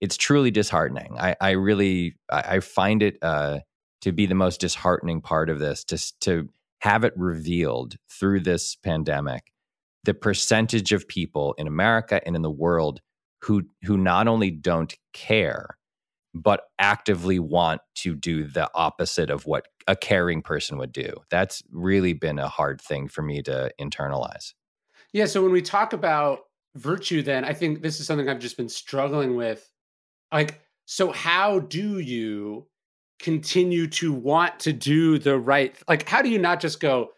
[0.00, 1.16] it's truly disheartening.
[1.18, 3.60] I, I really I, find it uh,
[4.00, 6.48] to be the most disheartening part of this to to
[6.80, 9.52] have it revealed through this pandemic
[10.04, 13.00] the percentage of people in America and in the world
[13.42, 15.76] who who not only don't care
[16.34, 21.14] but actively want to do the opposite of what a caring person would do.
[21.30, 24.54] That's really been a hard thing for me to internalize.
[25.12, 26.40] Yeah, so when we talk about
[26.74, 29.68] virtue then I think this is something I've just been struggling with
[30.32, 32.66] like so how do you
[33.18, 37.10] continue to want to do the right like how do you not just go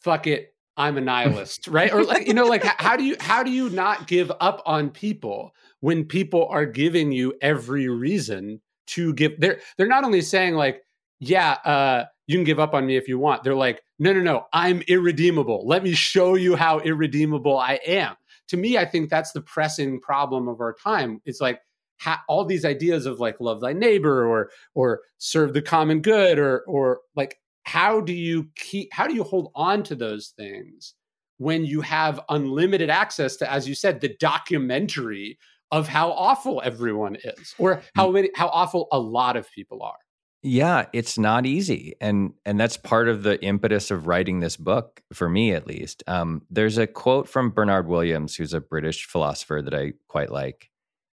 [0.00, 1.92] fuck it i'm a nihilist right?
[1.92, 4.90] Or like you know like how do you how do you not give up on
[4.90, 10.54] people when people are giving you every reason to give they're they're not only saying
[10.54, 10.82] like
[11.18, 13.44] yeah uh you can give up on me if you want.
[13.44, 15.66] They're like no no no i'm irredeemable.
[15.66, 18.14] Let me show you how irredeemable i am.
[18.48, 21.20] To me i think that's the pressing problem of our time.
[21.24, 21.60] It's like
[21.98, 26.38] ha- all these ideas of like love thy neighbor or or serve the common good
[26.38, 30.94] or or like how do you keep how do you hold on to those things
[31.38, 35.36] when you have unlimited access to as you said the documentary
[35.72, 38.14] of how awful everyone is or how mm.
[38.14, 39.98] many how awful a lot of people are?
[40.42, 41.94] Yeah it's not easy.
[42.00, 46.04] And and that's part of the impetus of writing this book for me at least.
[46.06, 50.70] Um, there's a quote from bernard williams who's a british philosopher that i quite like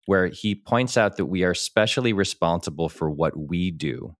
[0.06, 4.16] where he points out that we are specially responsible for what we do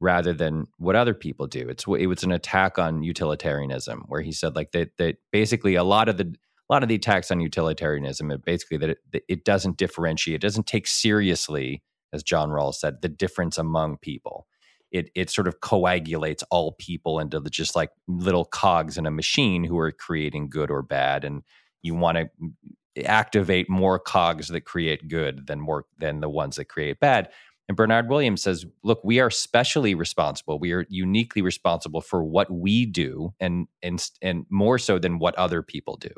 [0.00, 1.68] rather than what other people do.
[1.68, 5.84] It's it was an attack on utilitarianism where he said like that that basically a
[5.84, 9.22] lot of the a lot of the attacks on utilitarianism are basically that it, that
[9.28, 11.82] it doesn't differentiate, it doesn't take seriously,
[12.12, 14.46] as John Rawls said, the difference among people.
[14.90, 19.10] It it sort of coagulates all people into the, just like little cogs in a
[19.10, 21.42] machine who are creating good or bad, and
[21.82, 26.66] you want to activate more cogs that create good than more than the ones that
[26.66, 27.28] create bad.
[27.70, 30.58] And Bernard Williams says, look, we are specially responsible.
[30.58, 35.36] We are uniquely responsible for what we do and and and more so than what
[35.36, 36.10] other people do.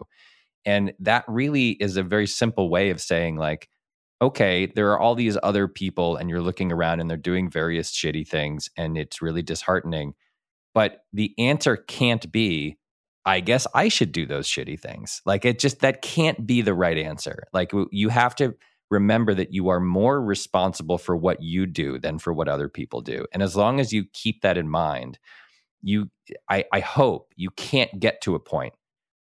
[0.64, 3.68] And that really is a very simple way of saying like
[4.22, 7.92] okay, there are all these other people and you're looking around and they're doing various
[7.92, 10.14] shitty things and it's really disheartening.
[10.72, 12.78] But the answer can't be
[13.26, 15.20] I guess I should do those shitty things.
[15.26, 17.44] Like it just that can't be the right answer.
[17.53, 18.55] Like you have to
[18.93, 23.01] remember that you are more responsible for what you do than for what other people
[23.01, 23.24] do.
[23.32, 25.18] And as long as you keep that in mind,
[25.80, 26.11] you
[26.49, 28.74] I, I hope you can't get to a point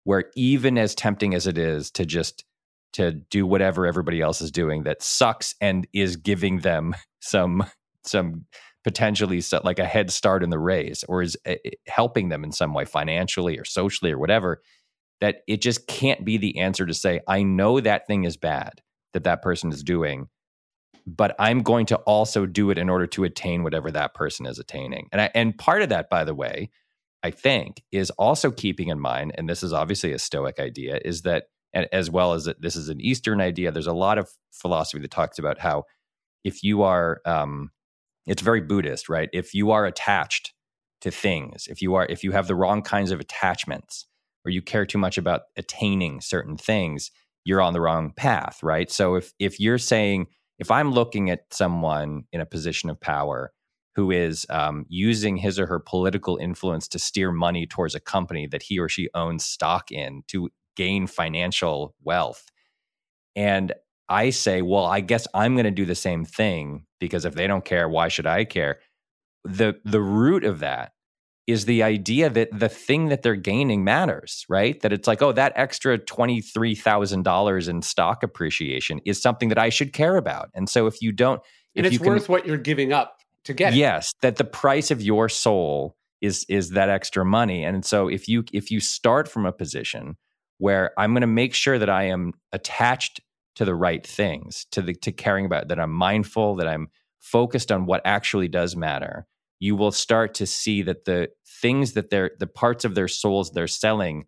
[0.04, 2.44] where even as tempting as it is to just
[2.94, 7.64] to do whatever everybody else is doing that sucks and is giving them some
[8.04, 8.46] some
[8.82, 12.50] potentially like a head start in the race or is eh, eh, helping them in
[12.50, 14.60] some way financially or socially or whatever
[15.20, 18.80] that it just can't be the answer to say i know that thing is bad
[19.12, 20.28] that that person is doing
[21.06, 24.58] but i'm going to also do it in order to attain whatever that person is
[24.58, 25.08] attaining.
[25.12, 26.70] And I, and part of that by the way
[27.22, 31.22] i think is also keeping in mind and this is obviously a stoic idea is
[31.22, 31.44] that
[31.74, 35.38] as well as this is an eastern idea there's a lot of philosophy that talks
[35.38, 35.84] about how
[36.44, 37.70] if you are um,
[38.26, 39.28] it's very buddhist right?
[39.32, 40.52] If you are attached
[41.00, 44.06] to things if you are if you have the wrong kinds of attachments
[44.44, 47.10] or you care too much about attaining certain things
[47.44, 48.90] you're on the wrong path, right?
[48.90, 50.26] So if if you're saying
[50.58, 53.52] if I'm looking at someone in a position of power
[53.96, 58.46] who is um, using his or her political influence to steer money towards a company
[58.46, 62.46] that he or she owns stock in to gain financial wealth,
[63.34, 63.72] and
[64.08, 67.46] I say, well, I guess I'm going to do the same thing because if they
[67.46, 68.80] don't care, why should I care?
[69.44, 70.92] The the root of that
[71.46, 74.80] is the idea that the thing that they're gaining matters, right?
[74.82, 79.92] That it's like, oh, that extra $23,000 in stock appreciation is something that I should
[79.92, 80.50] care about.
[80.54, 81.40] And so if you don't,
[81.74, 85.28] and it's worth what you're giving up to get yes, that the price of your
[85.28, 87.64] soul is is that extra money.
[87.64, 90.16] And so if you if you start from a position
[90.58, 93.20] where I'm going to make sure that I am attached
[93.56, 96.88] to the right things, to the to caring about that I'm mindful, that I'm
[97.20, 99.26] focused on what actually does matter
[99.60, 103.52] you will start to see that the things that they're the parts of their souls
[103.52, 104.24] they're selling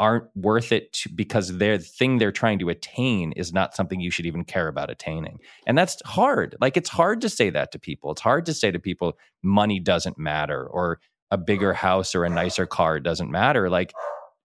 [0.00, 4.10] aren't worth it to, because their thing they're trying to attain is not something you
[4.10, 5.38] should even care about attaining.
[5.68, 6.56] And that's hard.
[6.60, 8.10] Like it's hard to say that to people.
[8.10, 10.98] It's hard to say to people money doesn't matter or
[11.30, 13.70] a bigger house or a nicer car doesn't matter.
[13.70, 13.92] Like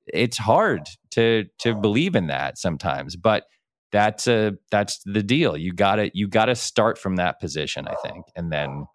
[0.05, 3.45] it's hard to to believe in that sometimes, but
[3.91, 5.57] that's a that's the deal.
[5.57, 8.85] You got to you got to start from that position, I think, and then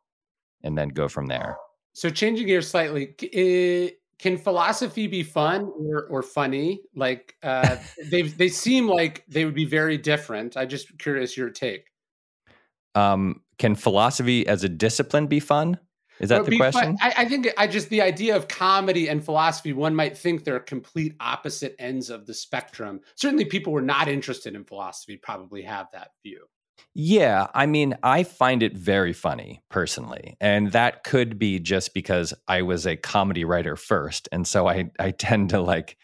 [0.65, 1.57] and then go from there.
[1.93, 6.81] So changing gears slightly, eh, can philosophy be fun or, or funny?
[6.97, 7.77] Like uh,
[8.11, 10.57] they they seem like they would be very different.
[10.57, 11.85] I just curious your take.
[12.97, 15.79] Um, can philosophy as a discipline be fun?
[16.21, 16.97] Is that the question?
[17.01, 20.61] I, I, think I just the idea of comedy and philosophy, one might think they're
[20.61, 23.01] complete opposite ends of the spectrum.
[23.17, 26.47] Certainly, people who are not interested in philosophy probably have that view.
[26.95, 30.37] Yeah, I mean, I find it very funny personally.
[30.41, 34.29] And that could be just because I was a comedy writer first.
[34.31, 35.97] And so I, I tend to like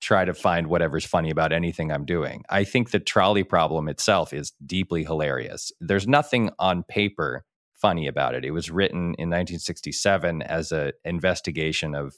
[0.00, 2.44] try to find whatever's funny about anything I'm doing.
[2.50, 5.72] I think the trolley problem itself is deeply hilarious.
[5.80, 7.44] There's nothing on paper
[7.74, 8.44] funny about it.
[8.44, 12.16] It was written in 1967 as an investigation of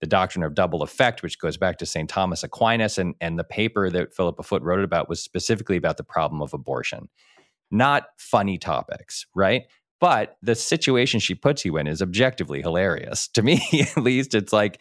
[0.00, 2.08] the doctrine of double effect, which goes back to St.
[2.08, 2.98] Thomas Aquinas.
[2.98, 6.52] And, and the paper that Philippa Foot wrote about was specifically about the problem of
[6.52, 7.08] abortion
[7.70, 9.64] not funny topics, right?
[10.00, 13.28] But the situation she puts you in is objectively hilarious.
[13.28, 13.60] To me,
[13.96, 14.80] at least, it's like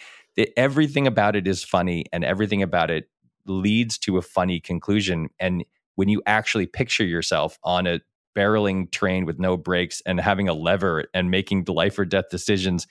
[0.57, 3.09] everything about it is funny and everything about it
[3.45, 5.29] leads to a funny conclusion.
[5.39, 5.63] And
[5.95, 8.01] when you actually picture yourself on a
[8.35, 12.85] barreling train with no brakes and having a lever and making life or death decisions,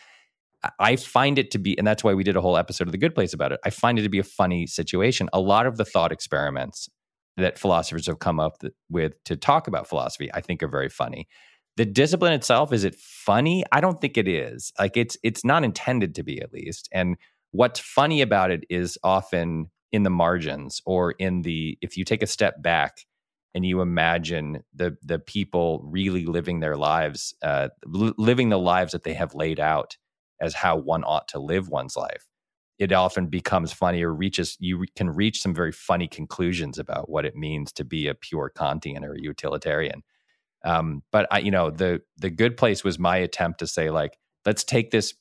[0.79, 2.99] I find it to be, and that's why we did a whole episode of The
[2.99, 3.61] Good Place about it.
[3.65, 5.29] I find it to be a funny situation.
[5.33, 6.89] A lot of the thought experiments
[7.37, 11.27] that philosophers have come up with to talk about philosophy, I think are very funny.
[11.77, 13.65] The discipline itself, is it funny?
[13.73, 14.73] I don't think it is.
[14.79, 16.89] Like it's it's not intended to be at least.
[16.93, 17.17] And
[17.51, 22.23] what's funny about it is often in the margins or in the if you take
[22.23, 22.99] a step back
[23.55, 29.03] and you imagine the the people really living their lives, uh, living the lives that
[29.03, 29.97] they have laid out
[30.41, 32.27] as how one ought to live one's life.
[32.79, 37.25] it often becomes funny or reaches you can reach some very funny conclusions about what
[37.25, 40.03] it means to be a pure Kantian or a utilitarian.
[40.65, 44.19] Um, but I, you know, the the good place was my attempt to say like,
[44.45, 45.15] let's take this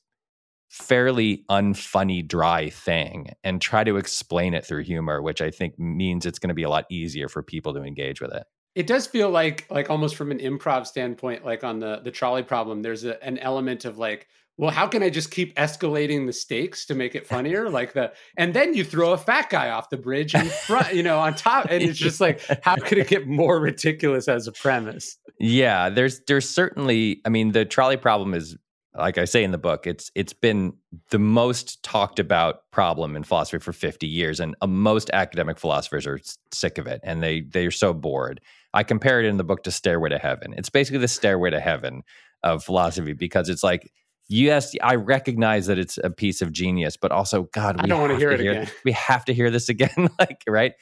[0.70, 6.26] fairly unfunny, dry thing and try to explain it through humor, which I think means
[6.26, 8.44] it's going to be a lot easier for people to engage with it.
[8.74, 12.42] It does feel like, like almost from an improv standpoint, like on the the trolley
[12.42, 14.26] problem, there's a, an element of like,
[14.56, 17.68] well, how can I just keep escalating the stakes to make it funnier?
[17.68, 21.02] like the, and then you throw a fat guy off the bridge in front, you
[21.02, 24.52] know, on top, and it's just like, how could it get more ridiculous as a
[24.52, 25.16] premise?
[25.38, 28.56] Yeah, there's there's certainly, I mean, the trolley problem is
[28.96, 30.74] like I say in the book, it's it's been
[31.10, 36.06] the most talked about problem in philosophy for 50 years, and uh, most academic philosophers
[36.06, 36.20] are
[36.52, 38.40] sick of it, and they they are so bored.
[38.72, 40.54] I compare it in the book to Stairway to Heaven.
[40.56, 42.02] It's basically the Stairway to Heaven
[42.42, 43.90] of philosophy because it's like
[44.28, 48.12] yes, I recognize that it's a piece of genius, but also God, I don't want
[48.12, 48.68] to hear it again.
[48.84, 50.74] We have to hear this again, like right.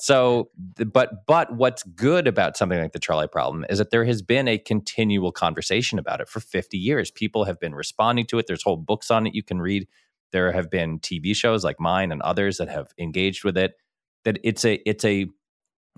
[0.00, 4.22] So, but but what's good about something like the trolley problem is that there has
[4.22, 7.10] been a continual conversation about it for 50 years.
[7.10, 8.46] People have been responding to it.
[8.46, 9.88] There's whole books on it you can read.
[10.30, 13.72] There have been TV shows like mine and others that have engaged with it.
[14.24, 15.26] That it's a it's a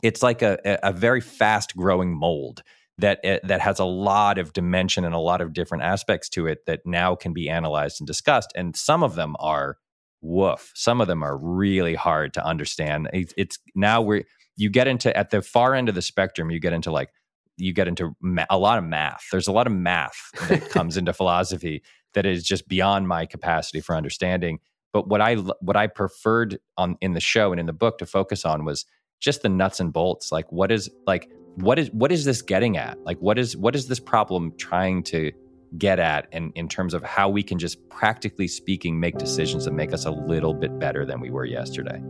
[0.03, 2.63] it's like a a very fast growing mold
[3.01, 6.47] that eh, that has a lot of dimension and a lot of different aspects to
[6.47, 8.53] it that now can be analyzed and discussed.
[8.55, 9.77] And some of them are
[10.21, 10.73] woof.
[10.75, 13.09] Some of them are really hard to understand.
[13.13, 14.25] It's, it's now we're
[14.57, 16.51] you get into at the far end of the spectrum.
[16.51, 17.11] You get into like
[17.57, 19.27] you get into ma- a lot of math.
[19.31, 21.83] There's a lot of math that comes into philosophy
[22.15, 24.59] that is just beyond my capacity for understanding.
[24.93, 28.07] But what I what I preferred on in the show and in the book to
[28.07, 28.85] focus on was
[29.21, 30.33] just the nuts and bolts.
[30.33, 32.99] Like what is like what is what is this getting at?
[33.05, 35.33] Like what is what is this problem trying to
[35.79, 39.73] get at in, in terms of how we can just practically speaking make decisions that
[39.73, 42.03] make us a little bit better than we were yesterday.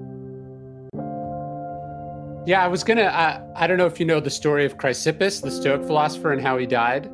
[2.47, 3.03] Yeah, I was gonna.
[3.03, 6.41] Uh, I don't know if you know the story of Chrysippus, the Stoic philosopher, and
[6.41, 7.11] how he died.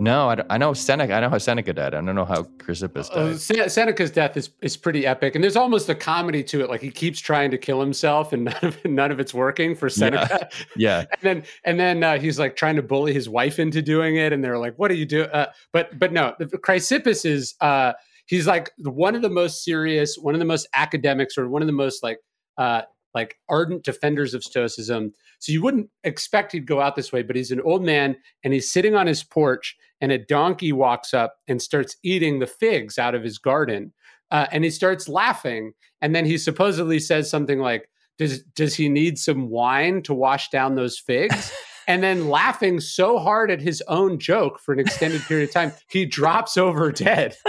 [0.00, 1.12] No, I, I, know Seneca.
[1.12, 1.94] I know how Seneca died.
[1.94, 3.60] I don't know how Chrysippus uh, died.
[3.60, 6.70] Uh, Seneca's death is is pretty epic, and there's almost a comedy to it.
[6.70, 9.90] Like he keeps trying to kill himself, and none of none of it's working for
[9.90, 10.48] Seneca.
[10.76, 11.04] Yeah, yeah.
[11.12, 14.32] and then and then uh, he's like trying to bully his wife into doing it,
[14.32, 17.92] and they're like, "What do you do?" Uh, but but no, Chrysippus is uh,
[18.24, 21.66] he's like one of the most serious, one of the most academics, or one of
[21.66, 22.20] the most like
[22.56, 22.82] uh,
[23.14, 25.12] like ardent defenders of Stoicism.
[25.38, 28.52] So you wouldn't expect he'd go out this way, but he's an old man and
[28.52, 32.98] he's sitting on his porch, and a donkey walks up and starts eating the figs
[32.98, 33.92] out of his garden.
[34.30, 35.72] Uh, and he starts laughing.
[36.00, 37.88] And then he supposedly says something like,
[38.18, 41.52] does, does he need some wine to wash down those figs?
[41.88, 45.72] and then laughing so hard at his own joke for an extended period of time,
[45.88, 47.36] he drops over dead.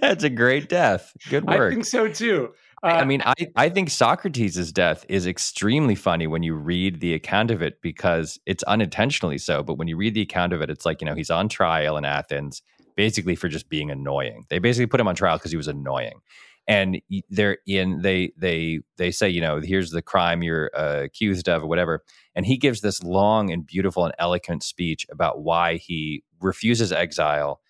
[0.00, 1.12] That's a great death.
[1.28, 1.72] Good work.
[1.72, 2.52] I think so too.
[2.82, 7.14] Uh, I mean, I, I think Socrates' death is extremely funny when you read the
[7.14, 9.62] account of it because it's unintentionally so.
[9.62, 11.96] But when you read the account of it, it's like, you know, he's on trial
[11.96, 12.60] in Athens
[12.96, 14.46] basically for just being annoying.
[14.48, 16.20] They basically put him on trial because he was annoying.
[16.66, 21.48] And they're in, they, they, they say, you know, here's the crime you're uh, accused
[21.48, 22.02] of or whatever.
[22.34, 27.60] And he gives this long and beautiful and eloquent speech about why he refuses exile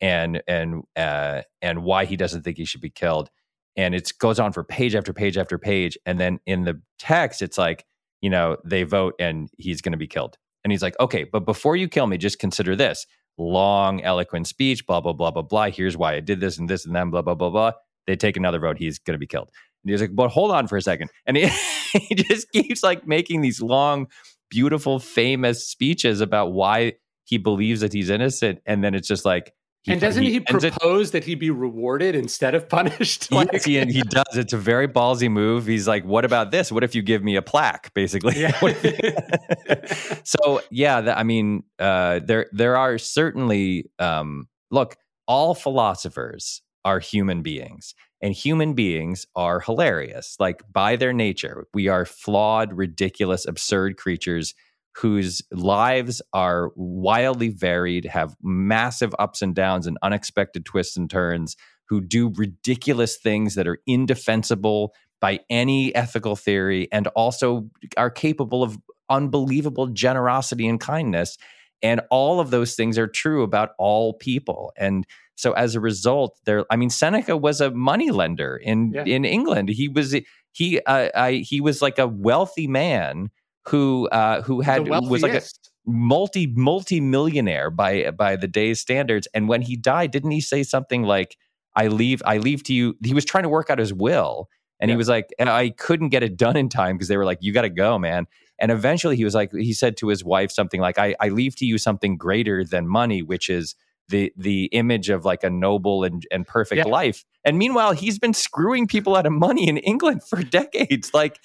[0.00, 3.30] and, and, uh, and why he doesn't think he should be killed
[3.78, 7.40] and it goes on for page after page after page and then in the text
[7.40, 7.86] it's like
[8.20, 10.36] you know they vote and he's going to be killed.
[10.64, 13.06] And he's like okay but before you kill me just consider this.
[13.38, 15.70] Long eloquent speech blah blah blah blah blah.
[15.70, 17.72] Here's why i did this and this and then blah blah blah blah.
[18.06, 18.76] They take another vote.
[18.78, 19.48] He's going to be killed.
[19.84, 21.10] And he's like but hold on for a second.
[21.24, 21.46] And he,
[21.92, 24.08] he just keeps like making these long
[24.50, 26.94] beautiful famous speeches about why
[27.24, 28.58] he believes that he's innocent.
[28.66, 29.52] And then it's just like
[29.88, 33.32] he, and doesn't he, he propose it, that he be rewarded instead of punished?
[33.32, 34.36] Like, yes, he, he does.
[34.36, 35.66] It's a very ballsy move.
[35.66, 36.70] He's like, "What about this?
[36.70, 38.38] What if you give me a plaque?" Basically.
[38.38, 38.52] Yeah.
[40.24, 44.96] so yeah, the, I mean, uh, there there are certainly um, look.
[45.26, 50.36] All philosophers are human beings, and human beings are hilarious.
[50.38, 54.54] Like by their nature, we are flawed, ridiculous, absurd creatures
[54.96, 61.56] whose lives are wildly varied, have massive ups and downs and unexpected twists and turns,
[61.88, 68.62] who do ridiculous things that are indefensible by any ethical theory, and also are capable
[68.62, 68.78] of
[69.08, 71.38] unbelievable generosity and kindness.
[71.82, 74.72] And all of those things are true about all people.
[74.76, 75.06] And
[75.36, 79.04] so as a result, there I mean Seneca was a money lender in yeah.
[79.04, 79.68] in England.
[79.68, 80.16] He was
[80.52, 83.30] he uh, I, he was like a wealthy man
[83.66, 85.42] who uh, who had was like a
[85.86, 89.28] multi multi millionaire by by the day's standards.
[89.34, 91.36] And when he died, didn't he say something like?
[91.78, 92.96] I leave, I leave to you.
[93.04, 94.48] He was trying to work out his will.
[94.80, 94.94] And yeah.
[94.94, 97.38] he was like, and I couldn't get it done in time because they were like,
[97.40, 98.26] you got to go, man.
[98.58, 101.54] And eventually he was like, he said to his wife something like, I, I leave
[101.56, 103.76] to you something greater than money, which is
[104.08, 106.90] the the image of like a noble and, and perfect yeah.
[106.90, 107.24] life.
[107.44, 111.12] And meanwhile, he's been screwing people out of money in England for decades.
[111.14, 111.38] Like,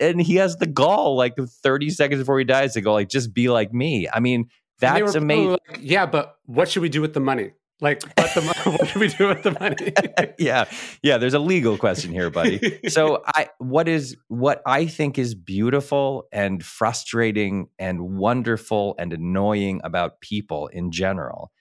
[0.00, 3.32] and he has the gall like 30 seconds before he dies to go, like, just
[3.32, 4.08] be like me.
[4.12, 4.48] I mean,
[4.80, 5.50] that's amazing.
[5.50, 7.52] Like, yeah, but what should we do with the money?
[7.80, 8.40] Like, what, the,
[8.78, 9.92] what should we do with the money?
[10.38, 10.64] yeah,
[11.02, 11.18] yeah.
[11.18, 12.80] There's a legal question here, buddy.
[12.88, 19.80] So, I what is what I think is beautiful and frustrating and wonderful and annoying
[19.84, 21.52] about people in general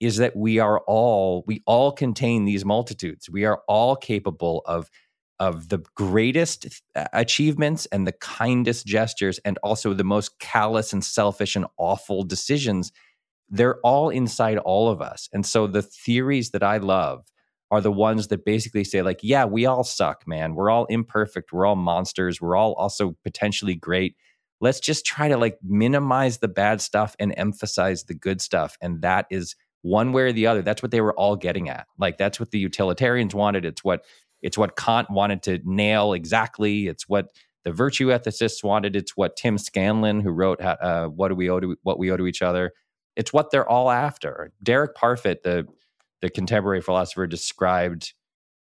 [0.00, 3.28] is that we are all we all contain these multitudes.
[3.28, 4.90] We are all capable of
[5.40, 6.82] of the greatest
[7.12, 12.92] achievements and the kindest gestures and also the most callous and selfish and awful decisions
[13.48, 15.28] they're all inside all of us.
[15.32, 17.24] And so the theories that I love
[17.70, 20.54] are the ones that basically say, like, yeah, we all suck, man.
[20.54, 21.52] We're all imperfect.
[21.52, 22.40] We're all monsters.
[22.40, 24.16] We're all also potentially great.
[24.60, 28.76] Let's just try to like minimize the bad stuff and emphasize the good stuff.
[28.80, 30.62] And that is one way or the other.
[30.62, 31.86] That's what they were all getting at.
[31.98, 33.64] Like that's what the utilitarians wanted.
[33.64, 34.04] It's what
[34.44, 36.86] it's what Kant wanted to nail exactly.
[36.86, 37.28] It's what
[37.64, 38.94] the virtue ethicists wanted.
[38.94, 42.18] It's what Tim Scanlon, who wrote uh, "What Do We Owe to What We Owe
[42.18, 42.72] to Each Other,"
[43.16, 44.52] it's what they're all after.
[44.62, 45.66] Derek Parfit, the
[46.20, 48.12] the contemporary philosopher, described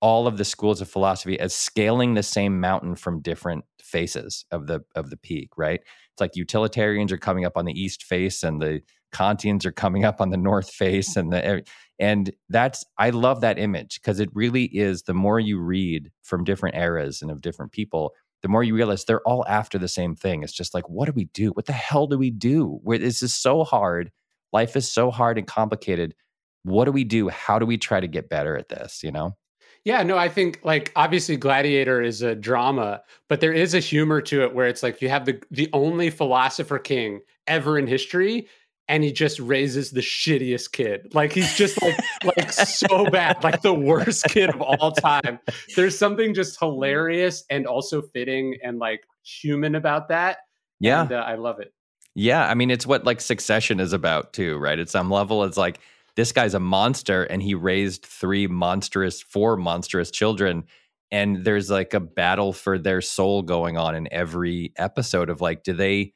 [0.03, 4.67] all of the schools of philosophy as scaling the same mountain from different faces of
[4.67, 5.51] the of the peak.
[5.57, 5.81] Right?
[5.81, 10.05] It's like utilitarians are coming up on the east face, and the Kantians are coming
[10.05, 11.65] up on the north face, and the
[11.99, 15.03] and that's I love that image because it really is.
[15.03, 19.05] The more you read from different eras and of different people, the more you realize
[19.05, 20.43] they're all after the same thing.
[20.43, 21.51] It's just like, what do we do?
[21.51, 22.79] What the hell do we do?
[22.83, 24.11] Where this is so hard
[24.53, 26.15] life is so hard and complicated.
[26.63, 27.29] What do we do?
[27.29, 29.03] How do we try to get better at this?
[29.03, 29.37] You know?
[29.85, 34.21] Yeah, no, I think like obviously Gladiator is a drama, but there is a humor
[34.23, 38.47] to it where it's like you have the the only philosopher king ever in history
[38.91, 41.15] and he just raises the shittiest kid.
[41.15, 45.39] Like he's just like like so bad, like the worst kid of all time.
[45.77, 50.39] There's something just hilarious and also fitting and like human about that.
[50.81, 51.03] Yeah.
[51.03, 51.73] And, uh, I love it.
[52.17, 54.79] Yeah, I mean it's what like Succession is about too, right?
[54.79, 55.79] At some level, it's like
[56.17, 60.65] this guy's a monster and he raised three monstrous, four monstrous children,
[61.13, 65.63] and there's like a battle for their soul going on in every episode of like,
[65.63, 66.13] do they?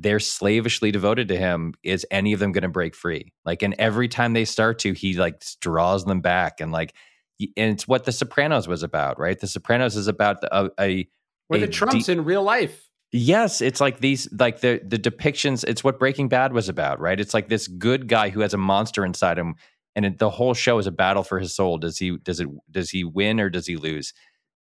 [0.00, 1.74] They're slavishly devoted to him.
[1.82, 3.34] Is any of them going to break free?
[3.44, 6.94] Like, and every time they start to, he like draws them back, and like,
[7.38, 9.38] and it's what The Sopranos was about, right?
[9.38, 11.08] The Sopranos is about a, a
[11.48, 12.88] where the Trumps de- in real life.
[13.12, 15.64] Yes, it's like these like the the depictions.
[15.68, 17.18] It's what Breaking Bad was about, right?
[17.20, 19.56] It's like this good guy who has a monster inside him,
[19.96, 21.76] and it, the whole show is a battle for his soul.
[21.76, 24.14] Does he does it does he win or does he lose?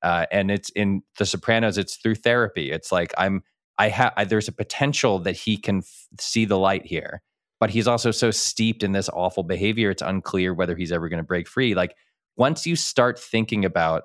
[0.01, 1.77] Uh, and it's in The Sopranos.
[1.77, 2.71] It's through therapy.
[2.71, 3.41] It's like I'm
[3.77, 7.21] I have there's a potential that he can f- see the light here,
[7.59, 9.89] but he's also so steeped in this awful behavior.
[9.89, 11.75] It's unclear whether he's ever going to break free.
[11.75, 11.95] Like
[12.37, 14.03] once you start thinking about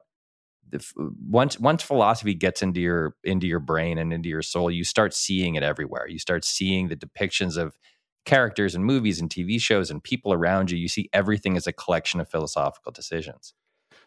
[0.71, 0.85] the
[1.29, 5.13] once once philosophy gets into your into your brain and into your soul you start
[5.13, 7.77] seeing it everywhere you start seeing the depictions of
[8.25, 11.73] characters and movies and tv shows and people around you you see everything as a
[11.73, 13.55] collection of philosophical decisions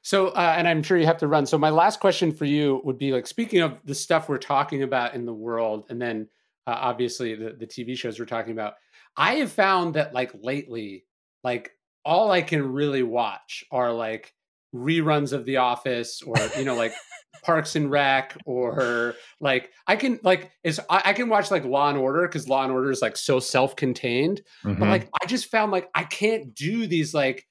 [0.04, 2.80] so uh, and i'm sure you have to run so my last question for you
[2.84, 6.28] would be like speaking of the stuff we're talking about in the world and then
[6.68, 8.76] uh, obviously the, the tv shows we're talking about
[9.18, 11.04] i have found that like lately
[11.44, 11.72] like
[12.06, 14.34] all i can really watch are like
[14.74, 16.94] reruns of The Office or you know like
[17.44, 21.90] Parks and Rec or like I can like is I, I can watch like Law
[21.90, 24.42] and Order because Law and Order is like so self-contained.
[24.64, 24.80] Mm-hmm.
[24.80, 27.46] But like I just found like I can't do these like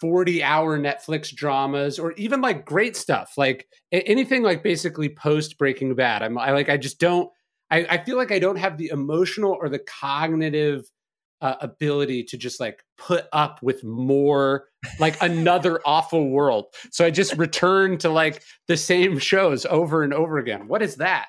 [0.00, 5.94] 40 hour Netflix dramas or even like great stuff like anything like basically post Breaking
[5.94, 6.22] Bad.
[6.22, 7.30] I'm I like I just don't
[7.70, 10.84] I, I feel like I don't have the emotional or the cognitive
[11.40, 14.68] uh, ability to just like put up with more
[14.98, 16.66] like another awful world.
[16.90, 20.68] So i just return to like the same shows over and over again.
[20.68, 21.26] What is that?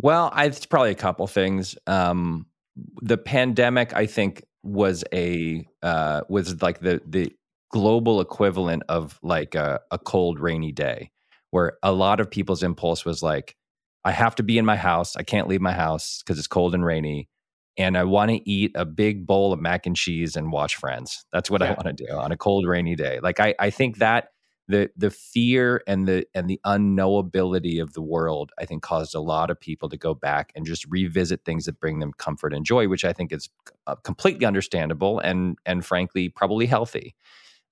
[0.00, 1.76] Well I, it's probably a couple things.
[1.86, 2.46] Um
[3.02, 7.32] the pandemic i think was a uh was like the the
[7.70, 11.10] global equivalent of like a, a cold rainy day
[11.50, 13.56] where a lot of people's impulse was like
[14.04, 16.74] i have to be in my house i can't leave my house because it's cold
[16.74, 17.28] and rainy
[17.76, 21.24] and I want to eat a big bowl of mac and cheese and watch Friends.
[21.32, 21.68] That's what yeah.
[21.68, 23.20] I want to do on a cold, rainy day.
[23.22, 24.28] Like I, I think that
[24.68, 29.20] the the fear and the and the unknowability of the world, I think, caused a
[29.20, 32.64] lot of people to go back and just revisit things that bring them comfort and
[32.64, 33.48] joy, which I think is
[33.86, 37.14] uh, completely understandable and and frankly probably healthy.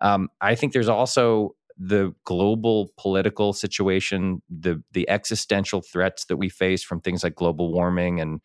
[0.01, 6.49] Um, I think there's also the global political situation, the the existential threats that we
[6.49, 8.41] face from things like global warming and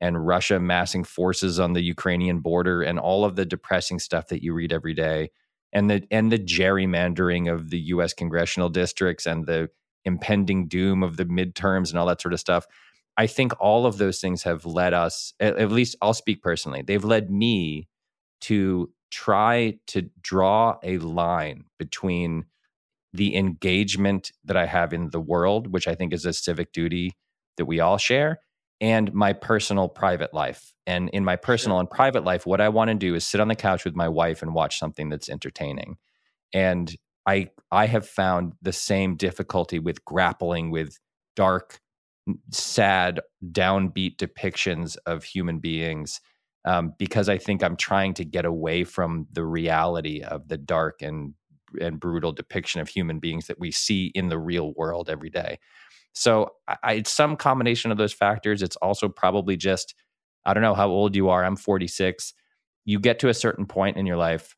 [0.00, 4.42] and Russia massing forces on the Ukrainian border and all of the depressing stuff that
[4.42, 5.30] you read every day
[5.72, 9.68] and the and the gerrymandering of the US congressional districts and the
[10.04, 12.66] impending doom of the midterms and all that sort of stuff.
[13.16, 16.82] I think all of those things have led us at, at least I'll speak personally.
[16.82, 17.88] They've led me
[18.42, 22.46] to try to draw a line between
[23.12, 27.16] the engagement that I have in the world, which I think is a civic duty
[27.56, 28.40] that we all share,
[28.80, 30.72] and my personal private life.
[30.86, 31.80] And in my personal sure.
[31.80, 34.08] and private life, what I want to do is sit on the couch with my
[34.08, 35.96] wife and watch something that's entertaining.
[36.52, 36.94] And
[37.26, 40.98] I I have found the same difficulty with grappling with
[41.36, 41.80] dark,
[42.50, 43.20] sad,
[43.52, 46.20] downbeat depictions of human beings
[46.68, 51.00] um, because I think I'm trying to get away from the reality of the dark
[51.00, 51.32] and
[51.80, 55.58] and brutal depiction of human beings that we see in the real world every day.
[56.12, 56.50] So
[56.82, 58.62] I, it's some combination of those factors.
[58.62, 59.94] It's also probably just
[60.44, 61.42] I don't know how old you are.
[61.42, 62.34] I'm 46.
[62.84, 64.54] You get to a certain point in your life,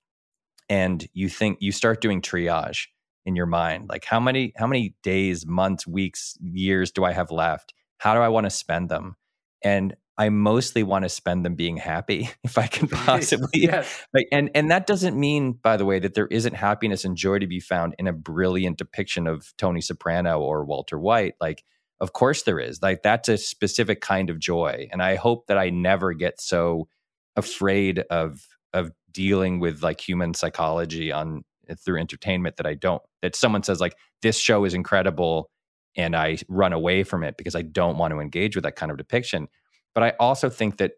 [0.69, 2.87] and you think you start doing triage
[3.25, 7.31] in your mind, like how many how many days, months, weeks, years do I have
[7.31, 7.73] left?
[7.99, 9.15] How do I want to spend them?
[9.63, 13.49] And I mostly want to spend them being happy if I can possibly.
[13.55, 14.07] yes.
[14.13, 17.39] Like, and and that doesn't mean, by the way, that there isn't happiness and joy
[17.39, 21.37] to be found in a brilliant depiction of Tony Soprano or Walter White.
[21.41, 21.65] Like,
[22.01, 22.83] of course there is.
[22.83, 26.89] Like that's a specific kind of joy, and I hope that I never get so
[27.35, 33.03] afraid of of dealing with like human psychology on eh, through entertainment that I don't.
[33.23, 35.51] That someone says like this show is incredible,
[35.97, 38.93] and I run away from it because I don't want to engage with that kind
[38.93, 39.49] of depiction
[39.95, 40.93] but I also think that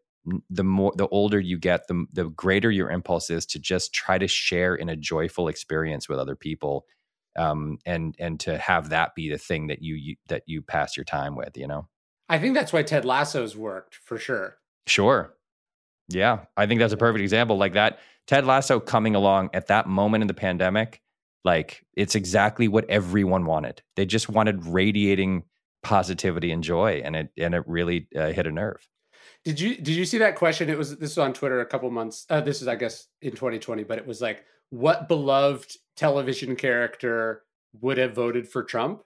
[0.50, 4.18] the more the older you get, the the greater your impulse is to just try
[4.18, 6.86] to share in a joyful experience with other people,
[7.36, 10.96] um, and and to have that be the thing that you, you that you pass
[10.96, 11.56] your time with.
[11.56, 11.88] You know,
[12.28, 14.58] I think that's why Ted Lasso's worked for sure.
[14.86, 15.34] Sure,
[16.08, 17.56] yeah, I think that's a perfect example.
[17.56, 21.00] Like that, Ted Lasso coming along at that moment in the pandemic,
[21.44, 23.82] like it's exactly what everyone wanted.
[23.96, 25.44] They just wanted radiating
[25.82, 28.88] positivity and joy, and it and it really uh, hit a nerve.
[29.44, 30.70] Did you did you see that question?
[30.70, 32.26] It was this was on Twitter a couple months.
[32.30, 37.42] Uh, this is I guess in 2020, but it was like, what beloved television character
[37.80, 39.02] would have voted for Trump?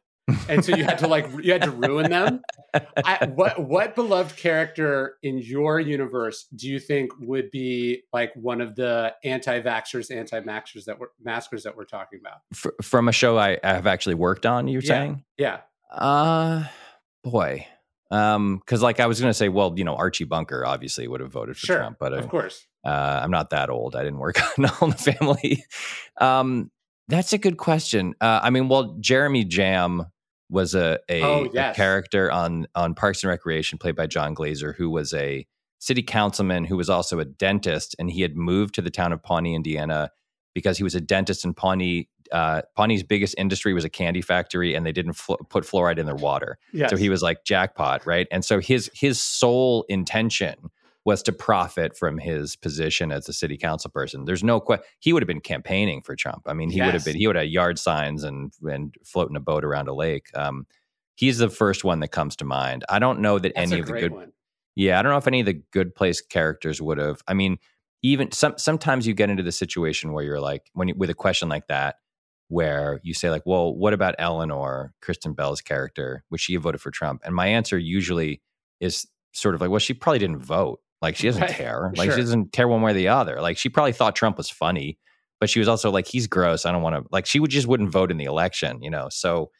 [0.49, 2.43] and so you had to like you had to ruin them.
[2.75, 8.61] I, what what beloved character in your universe do you think would be like one
[8.61, 12.41] of the anti-vaxxers, anti-maxers that were maskers that we're talking about?
[12.53, 14.89] For, from a show I, I have actually worked on, you're yeah.
[14.89, 15.25] saying?
[15.39, 15.61] Yeah.
[15.91, 16.65] Uh
[17.23, 17.67] boy.
[18.11, 21.33] Um, because like I was gonna say, well, you know, Archie Bunker obviously would have
[21.33, 23.97] voted for sure, Trump, but of I, course, uh, I'm not that old.
[23.97, 25.65] I didn't work on All the Family.
[26.21, 26.71] Um,
[27.09, 28.15] that's a good question.
[28.21, 30.07] Uh, I mean, well, Jeremy Jamm
[30.49, 31.75] was a a, oh, yes.
[31.75, 35.47] a, character on on Parks and Recreation, played by Jon Glaser, who was a
[35.79, 39.23] city councilman who was also a dentist, and he had moved to the town of
[39.23, 40.11] Pawnee, Indiana,
[40.55, 44.75] because he was a dentist in Pawnee uh, Pawnee's biggest industry was a candy factory,
[44.75, 46.59] and they didn't fl- put fluoride in their water.
[46.73, 46.91] Yes.
[46.91, 48.27] So he was like jackpot, right?
[48.31, 50.71] And so his his sole intention
[51.05, 54.25] was to profit from his position as a city council person.
[54.25, 56.43] There's no question he would have been campaigning for Trump.
[56.47, 56.87] I mean, he yes.
[56.87, 59.95] would have been he would have yard signs and and floating a boat around a
[59.95, 60.27] lake.
[60.35, 60.67] Um,
[61.15, 62.85] he's the first one that comes to mind.
[62.89, 64.13] I don't know that That's any of the good.
[64.13, 64.33] One.
[64.75, 67.23] Yeah, I don't know if any of the good place characters would have.
[67.27, 67.59] I mean,
[68.03, 71.15] even some sometimes you get into the situation where you're like when you, with a
[71.15, 71.97] question like that
[72.49, 76.91] where you say like, well, what about Eleanor, Kristen Bell's character, which she voted for
[76.91, 77.23] Trump?
[77.25, 78.43] And my answer usually
[78.81, 80.81] is sort of like, well, she probably didn't vote.
[81.03, 81.51] Like she doesn't right.
[81.51, 81.93] care.
[81.97, 82.17] Like sure.
[82.17, 83.41] she doesn't care one way or the other.
[83.41, 84.99] Like she probably thought Trump was funny,
[85.41, 86.65] but she was also like, he's gross.
[86.65, 89.09] I don't want to like she would just wouldn't vote in the election, you know.
[89.11, 89.51] So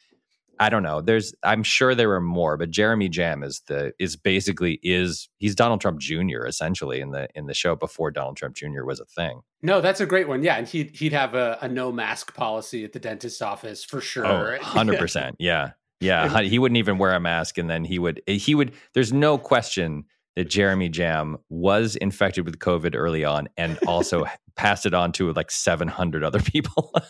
[0.59, 1.01] I don't know.
[1.01, 5.55] There's I'm sure there are more, but Jeremy Jamm is the is basically is he's
[5.55, 6.45] Donald Trump Jr.
[6.45, 8.83] essentially in the in the show before Donald Trump Jr.
[8.83, 9.41] was a thing.
[9.61, 10.43] No, that's a great one.
[10.43, 14.01] Yeah, and he'd he'd have a, a no mask policy at the dentist's office for
[14.01, 14.25] sure.
[14.25, 15.33] Oh, 100%.
[15.39, 15.71] yeah.
[15.99, 19.39] Yeah, he wouldn't even wear a mask and then he would he would there's no
[19.39, 20.05] question
[20.35, 24.25] that Jeremy Jamm was infected with COVID early on and also
[24.55, 26.93] passed it on to like 700 other people.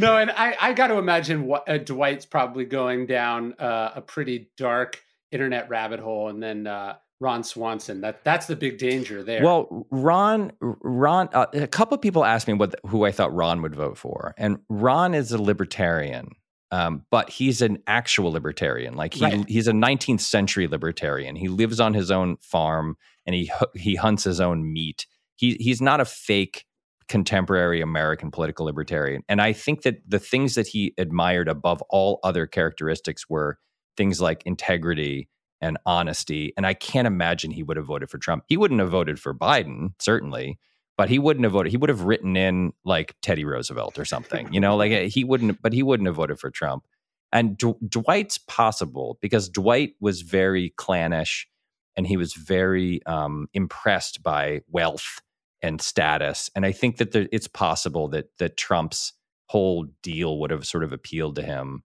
[0.00, 4.00] no, and I, I got to imagine what, uh, Dwight's probably going down uh, a
[4.00, 8.00] pretty dark internet rabbit hole, and then uh, Ron Swanson.
[8.00, 9.44] That that's the big danger there.
[9.44, 13.62] Well, Ron, Ron, uh, a couple of people asked me what who I thought Ron
[13.62, 16.30] would vote for, and Ron is a libertarian.
[16.72, 18.94] Um, but he's an actual libertarian.
[18.94, 19.48] Like he right.
[19.48, 21.34] he's a 19th century libertarian.
[21.34, 22.96] He lives on his own farm
[23.26, 25.06] and he he hunts his own meat.
[25.34, 26.66] He he's not a fake
[27.10, 29.24] contemporary American political libertarian.
[29.28, 33.58] And I think that the things that he admired above all other characteristics were
[33.96, 35.28] things like integrity
[35.60, 36.52] and honesty.
[36.56, 38.44] And I can't imagine he would have voted for Trump.
[38.46, 40.60] He wouldn't have voted for Biden, certainly,
[40.96, 41.72] but he wouldn't have voted.
[41.72, 45.60] He would have written in like Teddy Roosevelt or something, you know, like he wouldn't,
[45.60, 46.84] but he wouldn't have voted for Trump.
[47.32, 51.48] And D- Dwight's possible because Dwight was very clannish
[51.96, 55.20] and he was very um, impressed by wealth
[55.62, 56.50] and status.
[56.54, 59.12] And I think that there, it's possible that that Trump's
[59.46, 61.82] whole deal would have sort of appealed to him.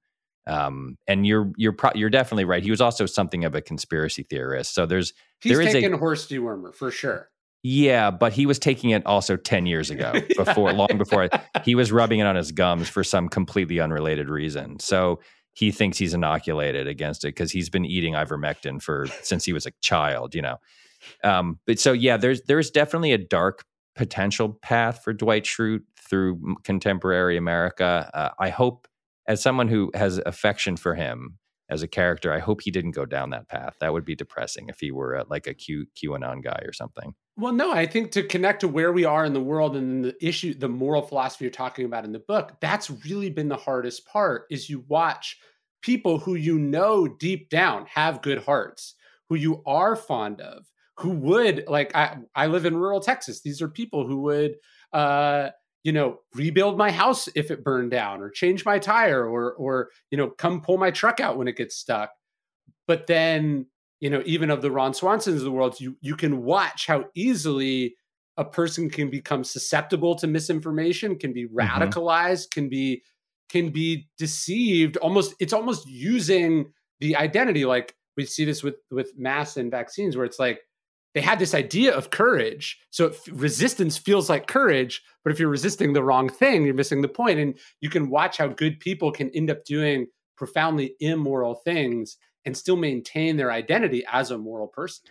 [0.47, 2.61] Um, and you're you're pro- you're definitely right.
[2.61, 4.75] He was also something of a conspiracy theorist.
[4.75, 7.29] So there's he's there is taking a, horse dewormer for sure.
[7.63, 11.29] Yeah, but he was taking it also ten years ago, before long before
[11.63, 14.79] he was rubbing it on his gums for some completely unrelated reason.
[14.79, 15.19] So
[15.53, 19.65] he thinks he's inoculated against it because he's been eating ivermectin for since he was
[19.65, 20.57] a child, you know.
[21.23, 23.63] Um, but so yeah, there's there's definitely a dark
[23.95, 28.09] potential path for Dwight Schrute through contemporary America.
[28.13, 28.87] Uh, I hope,
[29.27, 31.37] as someone who has affection for him
[31.69, 33.75] as a character, I hope he didn't go down that path.
[33.79, 37.15] That would be depressing if he were a, like a Q QAnon guy or something.
[37.37, 40.25] Well, no, I think to connect to where we are in the world and the
[40.25, 44.05] issue, the moral philosophy you're talking about in the book, that's really been the hardest
[44.05, 44.45] part.
[44.49, 45.37] Is you watch
[45.81, 48.95] people who you know deep down have good hearts,
[49.29, 50.65] who you are fond of,
[50.97, 53.41] who would like I, I live in rural Texas.
[53.41, 54.55] These are people who would
[54.93, 55.49] uh
[55.83, 59.89] you know rebuild my house if it burned down or change my tire or or
[60.11, 62.11] you know come pull my truck out when it gets stuck.
[62.87, 63.65] But then,
[63.99, 67.05] you know, even of the Ron Swansons of the world, you you can watch how
[67.15, 67.95] easily
[68.37, 71.57] a person can become susceptible to misinformation, can be mm-hmm.
[71.57, 72.59] radicalized, mm-hmm.
[72.59, 73.03] can be
[73.49, 76.65] can be deceived almost it's almost using
[76.99, 80.61] the identity like we see this with with masks and vaccines where it's like
[81.15, 82.77] they had this idea of courage.
[82.91, 87.07] So resistance feels like courage but if you're resisting the wrong thing you're missing the
[87.07, 87.39] point.
[87.39, 90.05] And you can watch how good people can end up doing
[90.37, 95.05] profoundly immoral things and still maintain their identity as a moral person.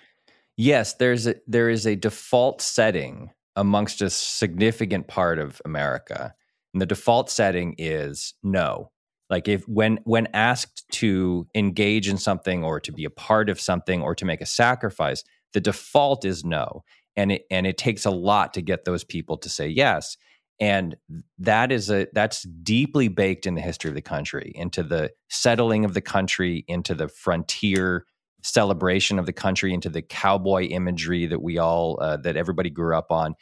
[0.56, 6.34] Yes there's a there is a default setting amongst a significant part of america.
[6.72, 8.90] And the default setting is no.
[9.30, 13.60] Like if when when asked to engage in something or to be a part of
[13.60, 15.24] something or to make a sacrifice,
[15.54, 16.84] the default is no.
[17.16, 20.16] And it and it takes a lot to get those people to say yes.
[20.60, 20.96] And
[21.38, 25.84] that is a that's deeply baked in the history of the country, into the settling
[25.84, 28.04] of the country, into the frontier
[28.42, 32.96] celebration of the country, into the cowboy imagery that we all uh, that everybody grew
[32.96, 33.34] up on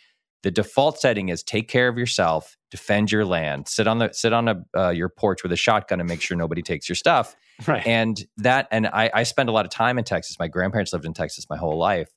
[0.42, 4.32] the default setting is take care of yourself, defend your land, sit on the sit
[4.32, 7.36] on a uh, your porch with a shotgun and make sure nobody takes your stuff.
[7.66, 7.86] Right.
[7.86, 10.36] And that and I, I spend a lot of time in Texas.
[10.38, 12.08] My grandparents lived in Texas my whole life,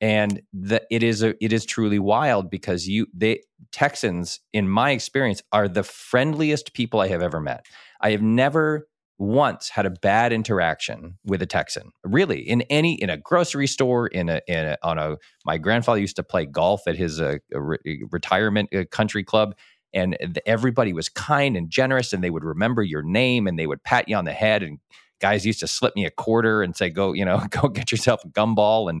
[0.00, 3.40] and the, it is a it is truly wild because you they
[3.72, 7.64] Texans in my experience are the friendliest people I have ever met.
[8.00, 8.86] I have never
[9.18, 11.92] once had a bad interaction with a Texan.
[12.04, 16.00] Really, in any in a grocery store, in a, in a on a my grandfather
[16.00, 19.54] used to play golf at his uh, re- retirement uh, country club.
[19.94, 23.82] And everybody was kind and generous, and they would remember your name, and they would
[23.82, 24.62] pat you on the head.
[24.62, 24.78] And
[25.20, 28.22] guys used to slip me a quarter and say, "Go, you know, go get yourself
[28.24, 29.00] a gumball." And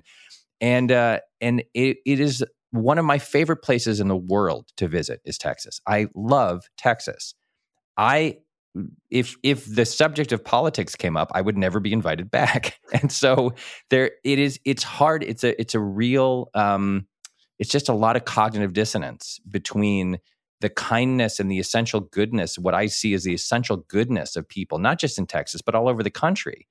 [0.60, 4.88] and uh, and it, it is one of my favorite places in the world to
[4.88, 5.80] visit is Texas.
[5.86, 7.34] I love Texas.
[7.96, 8.38] I
[9.10, 12.78] if if the subject of politics came up, I would never be invited back.
[12.92, 13.52] And so
[13.90, 17.06] there it is it's hard it's a it's a real um
[17.58, 20.18] it's just a lot of cognitive dissonance between
[20.60, 24.78] the kindness and the essential goodness what I see is the essential goodness of people
[24.78, 26.68] not just in Texas but all over the country.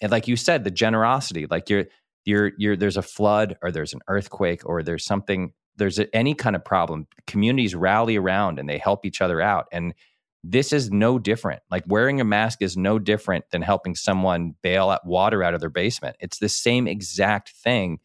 [0.00, 1.84] And like you said the generosity like you're
[2.24, 6.34] you're you're there's a flood or there's an earthquake or there's something there's a, any
[6.34, 9.94] kind of problem communities rally around and they help each other out and
[10.42, 11.62] this is no different.
[11.70, 15.60] Like wearing a mask is no different than helping someone bail out water out of
[15.60, 16.16] their basement.
[16.20, 17.98] It's the same exact thing,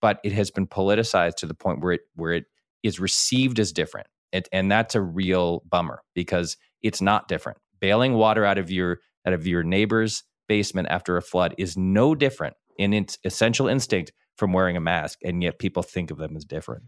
[0.00, 2.44] but it has been politicized to the point where it where it
[2.82, 4.06] is received as different.
[4.32, 7.58] It, and that's a real bummer because it's not different.
[7.80, 12.14] Bailing water out of your out of your neighbor's basement after a flood is no
[12.14, 16.36] different in its essential instinct from wearing a mask, and yet people think of them
[16.36, 16.84] as different.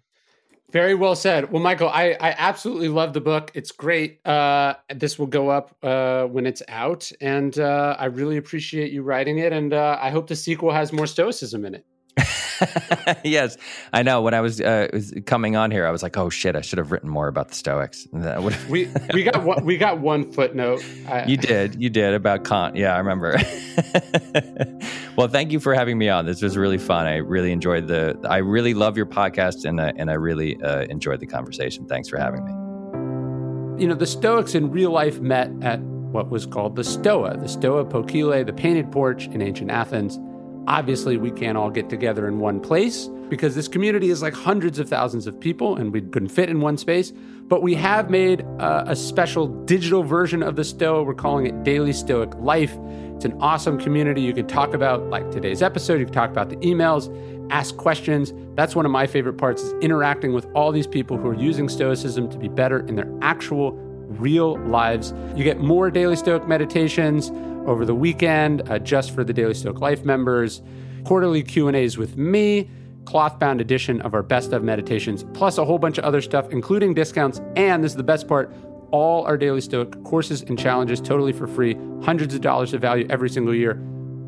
[0.72, 1.52] Very well said.
[1.52, 3.50] Well, Michael, I, I absolutely love the book.
[3.52, 4.26] It's great.
[4.26, 9.02] Uh, this will go up uh, when it's out, and uh, I really appreciate you
[9.02, 9.52] writing it.
[9.52, 11.84] And uh, I hope the sequel has more stoicism in it.
[13.24, 13.56] yes,
[13.92, 14.22] I know.
[14.22, 16.78] When I was, uh, was, coming on here, I was like, "Oh shit, I should
[16.78, 18.06] have written more about the Stoics."
[18.68, 20.84] we we got one, we got one footnote.
[21.08, 22.76] I, you did, you did about Kant.
[22.76, 23.36] Yeah, I remember.
[25.16, 26.26] well, thank you for having me on.
[26.26, 27.06] This was really fun.
[27.06, 28.18] I really enjoyed the.
[28.28, 31.86] I really love your podcast, and uh, and I really uh, enjoyed the conversation.
[31.86, 33.82] Thanks for having me.
[33.82, 37.48] You know, the Stoics in real life met at what was called the Stoa, the
[37.48, 40.20] Stoa Poikile, the painted porch in ancient Athens.
[40.66, 44.78] Obviously, we can't all get together in one place because this community is like hundreds
[44.78, 47.12] of thousands of people and we couldn't fit in one space.
[47.48, 51.02] But we have made a, a special digital version of the Stoa.
[51.02, 52.76] We're calling it Daily Stoic Life.
[53.16, 54.20] It's an awesome community.
[54.20, 57.10] You can talk about, like today's episode, you can talk about the emails,
[57.50, 58.32] ask questions.
[58.54, 61.68] That's one of my favorite parts is interacting with all these people who are using
[61.68, 63.72] Stoicism to be better in their actual
[64.18, 65.12] real lives.
[65.34, 67.30] You get more Daily Stoic meditations
[67.66, 70.62] over the weekend uh, just for the Daily Stoic Life members,
[71.04, 72.70] quarterly Q&As with me,
[73.04, 76.94] cloth-bound edition of our best of meditations, plus a whole bunch of other stuff, including
[76.94, 77.40] discounts.
[77.56, 78.52] And this is the best part,
[78.90, 83.06] all our Daily Stoic courses and challenges totally for free, hundreds of dollars of value
[83.10, 83.72] every single year,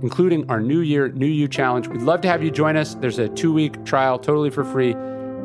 [0.02, 1.88] including our New Year, New You challenge.
[1.88, 2.94] We'd love to have you join us.
[2.94, 4.94] There's a two-week trial totally for free.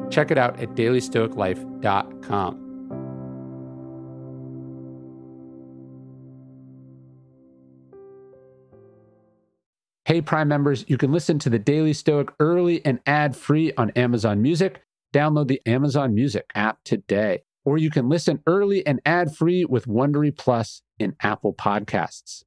[0.09, 2.68] Check it out at dailystoiclife.com.
[10.09, 13.91] Hey, Prime members, you can listen to the Daily Stoic early and ad free on
[13.91, 14.81] Amazon Music.
[15.13, 17.43] Download the Amazon Music app today.
[17.63, 22.41] Or you can listen early and ad free with Wondery Plus in Apple Podcasts.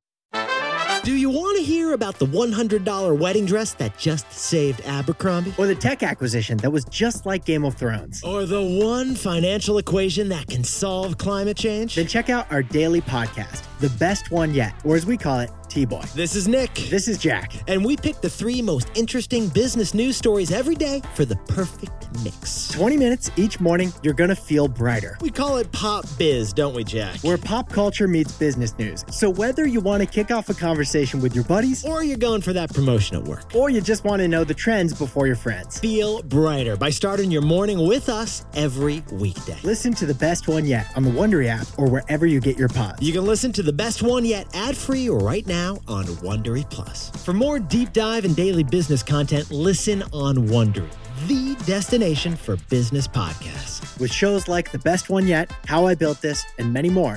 [1.05, 5.55] Do you want to hear about the $100 wedding dress that just saved Abercrombie?
[5.57, 8.25] Or the tech acquisition that was just like Game of Thrones?
[8.25, 11.95] Or the one financial equation that can solve climate change?
[11.95, 15.51] Then check out our daily podcast, The Best One Yet, or as we call it,
[15.73, 16.13] TBOY.
[16.13, 16.75] This is Nick.
[16.91, 17.55] This is Jack.
[17.67, 22.13] And we pick the three most interesting business news stories every day for the perfect
[22.23, 22.69] mix.
[22.69, 25.17] 20 minutes each morning, you're going to feel brighter.
[25.23, 27.17] We call it Pop Biz, don't we, Jack?
[27.21, 29.03] Where pop culture meets business news.
[29.11, 32.43] So whether you want to kick off a conversation with your buddies, or you're going
[32.43, 35.37] for that promotion at work, or you just want to know the trends before your
[35.37, 39.59] friends, feel brighter by starting your morning with us every weekday.
[39.63, 42.69] Listen to the best one yet on the Wondery app or wherever you get your
[42.69, 43.01] pods.
[43.01, 46.69] You can listen to the best one yet ad free right now now on Wondery
[46.69, 47.11] Plus.
[47.25, 50.91] For more deep dive and daily business content, listen on Wondery,
[51.29, 54.01] the destination for business podcasts.
[54.01, 57.17] With shows like The Best One Yet, How I Built This, and many more.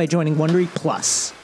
[0.00, 1.39] by joining Wondery Plus.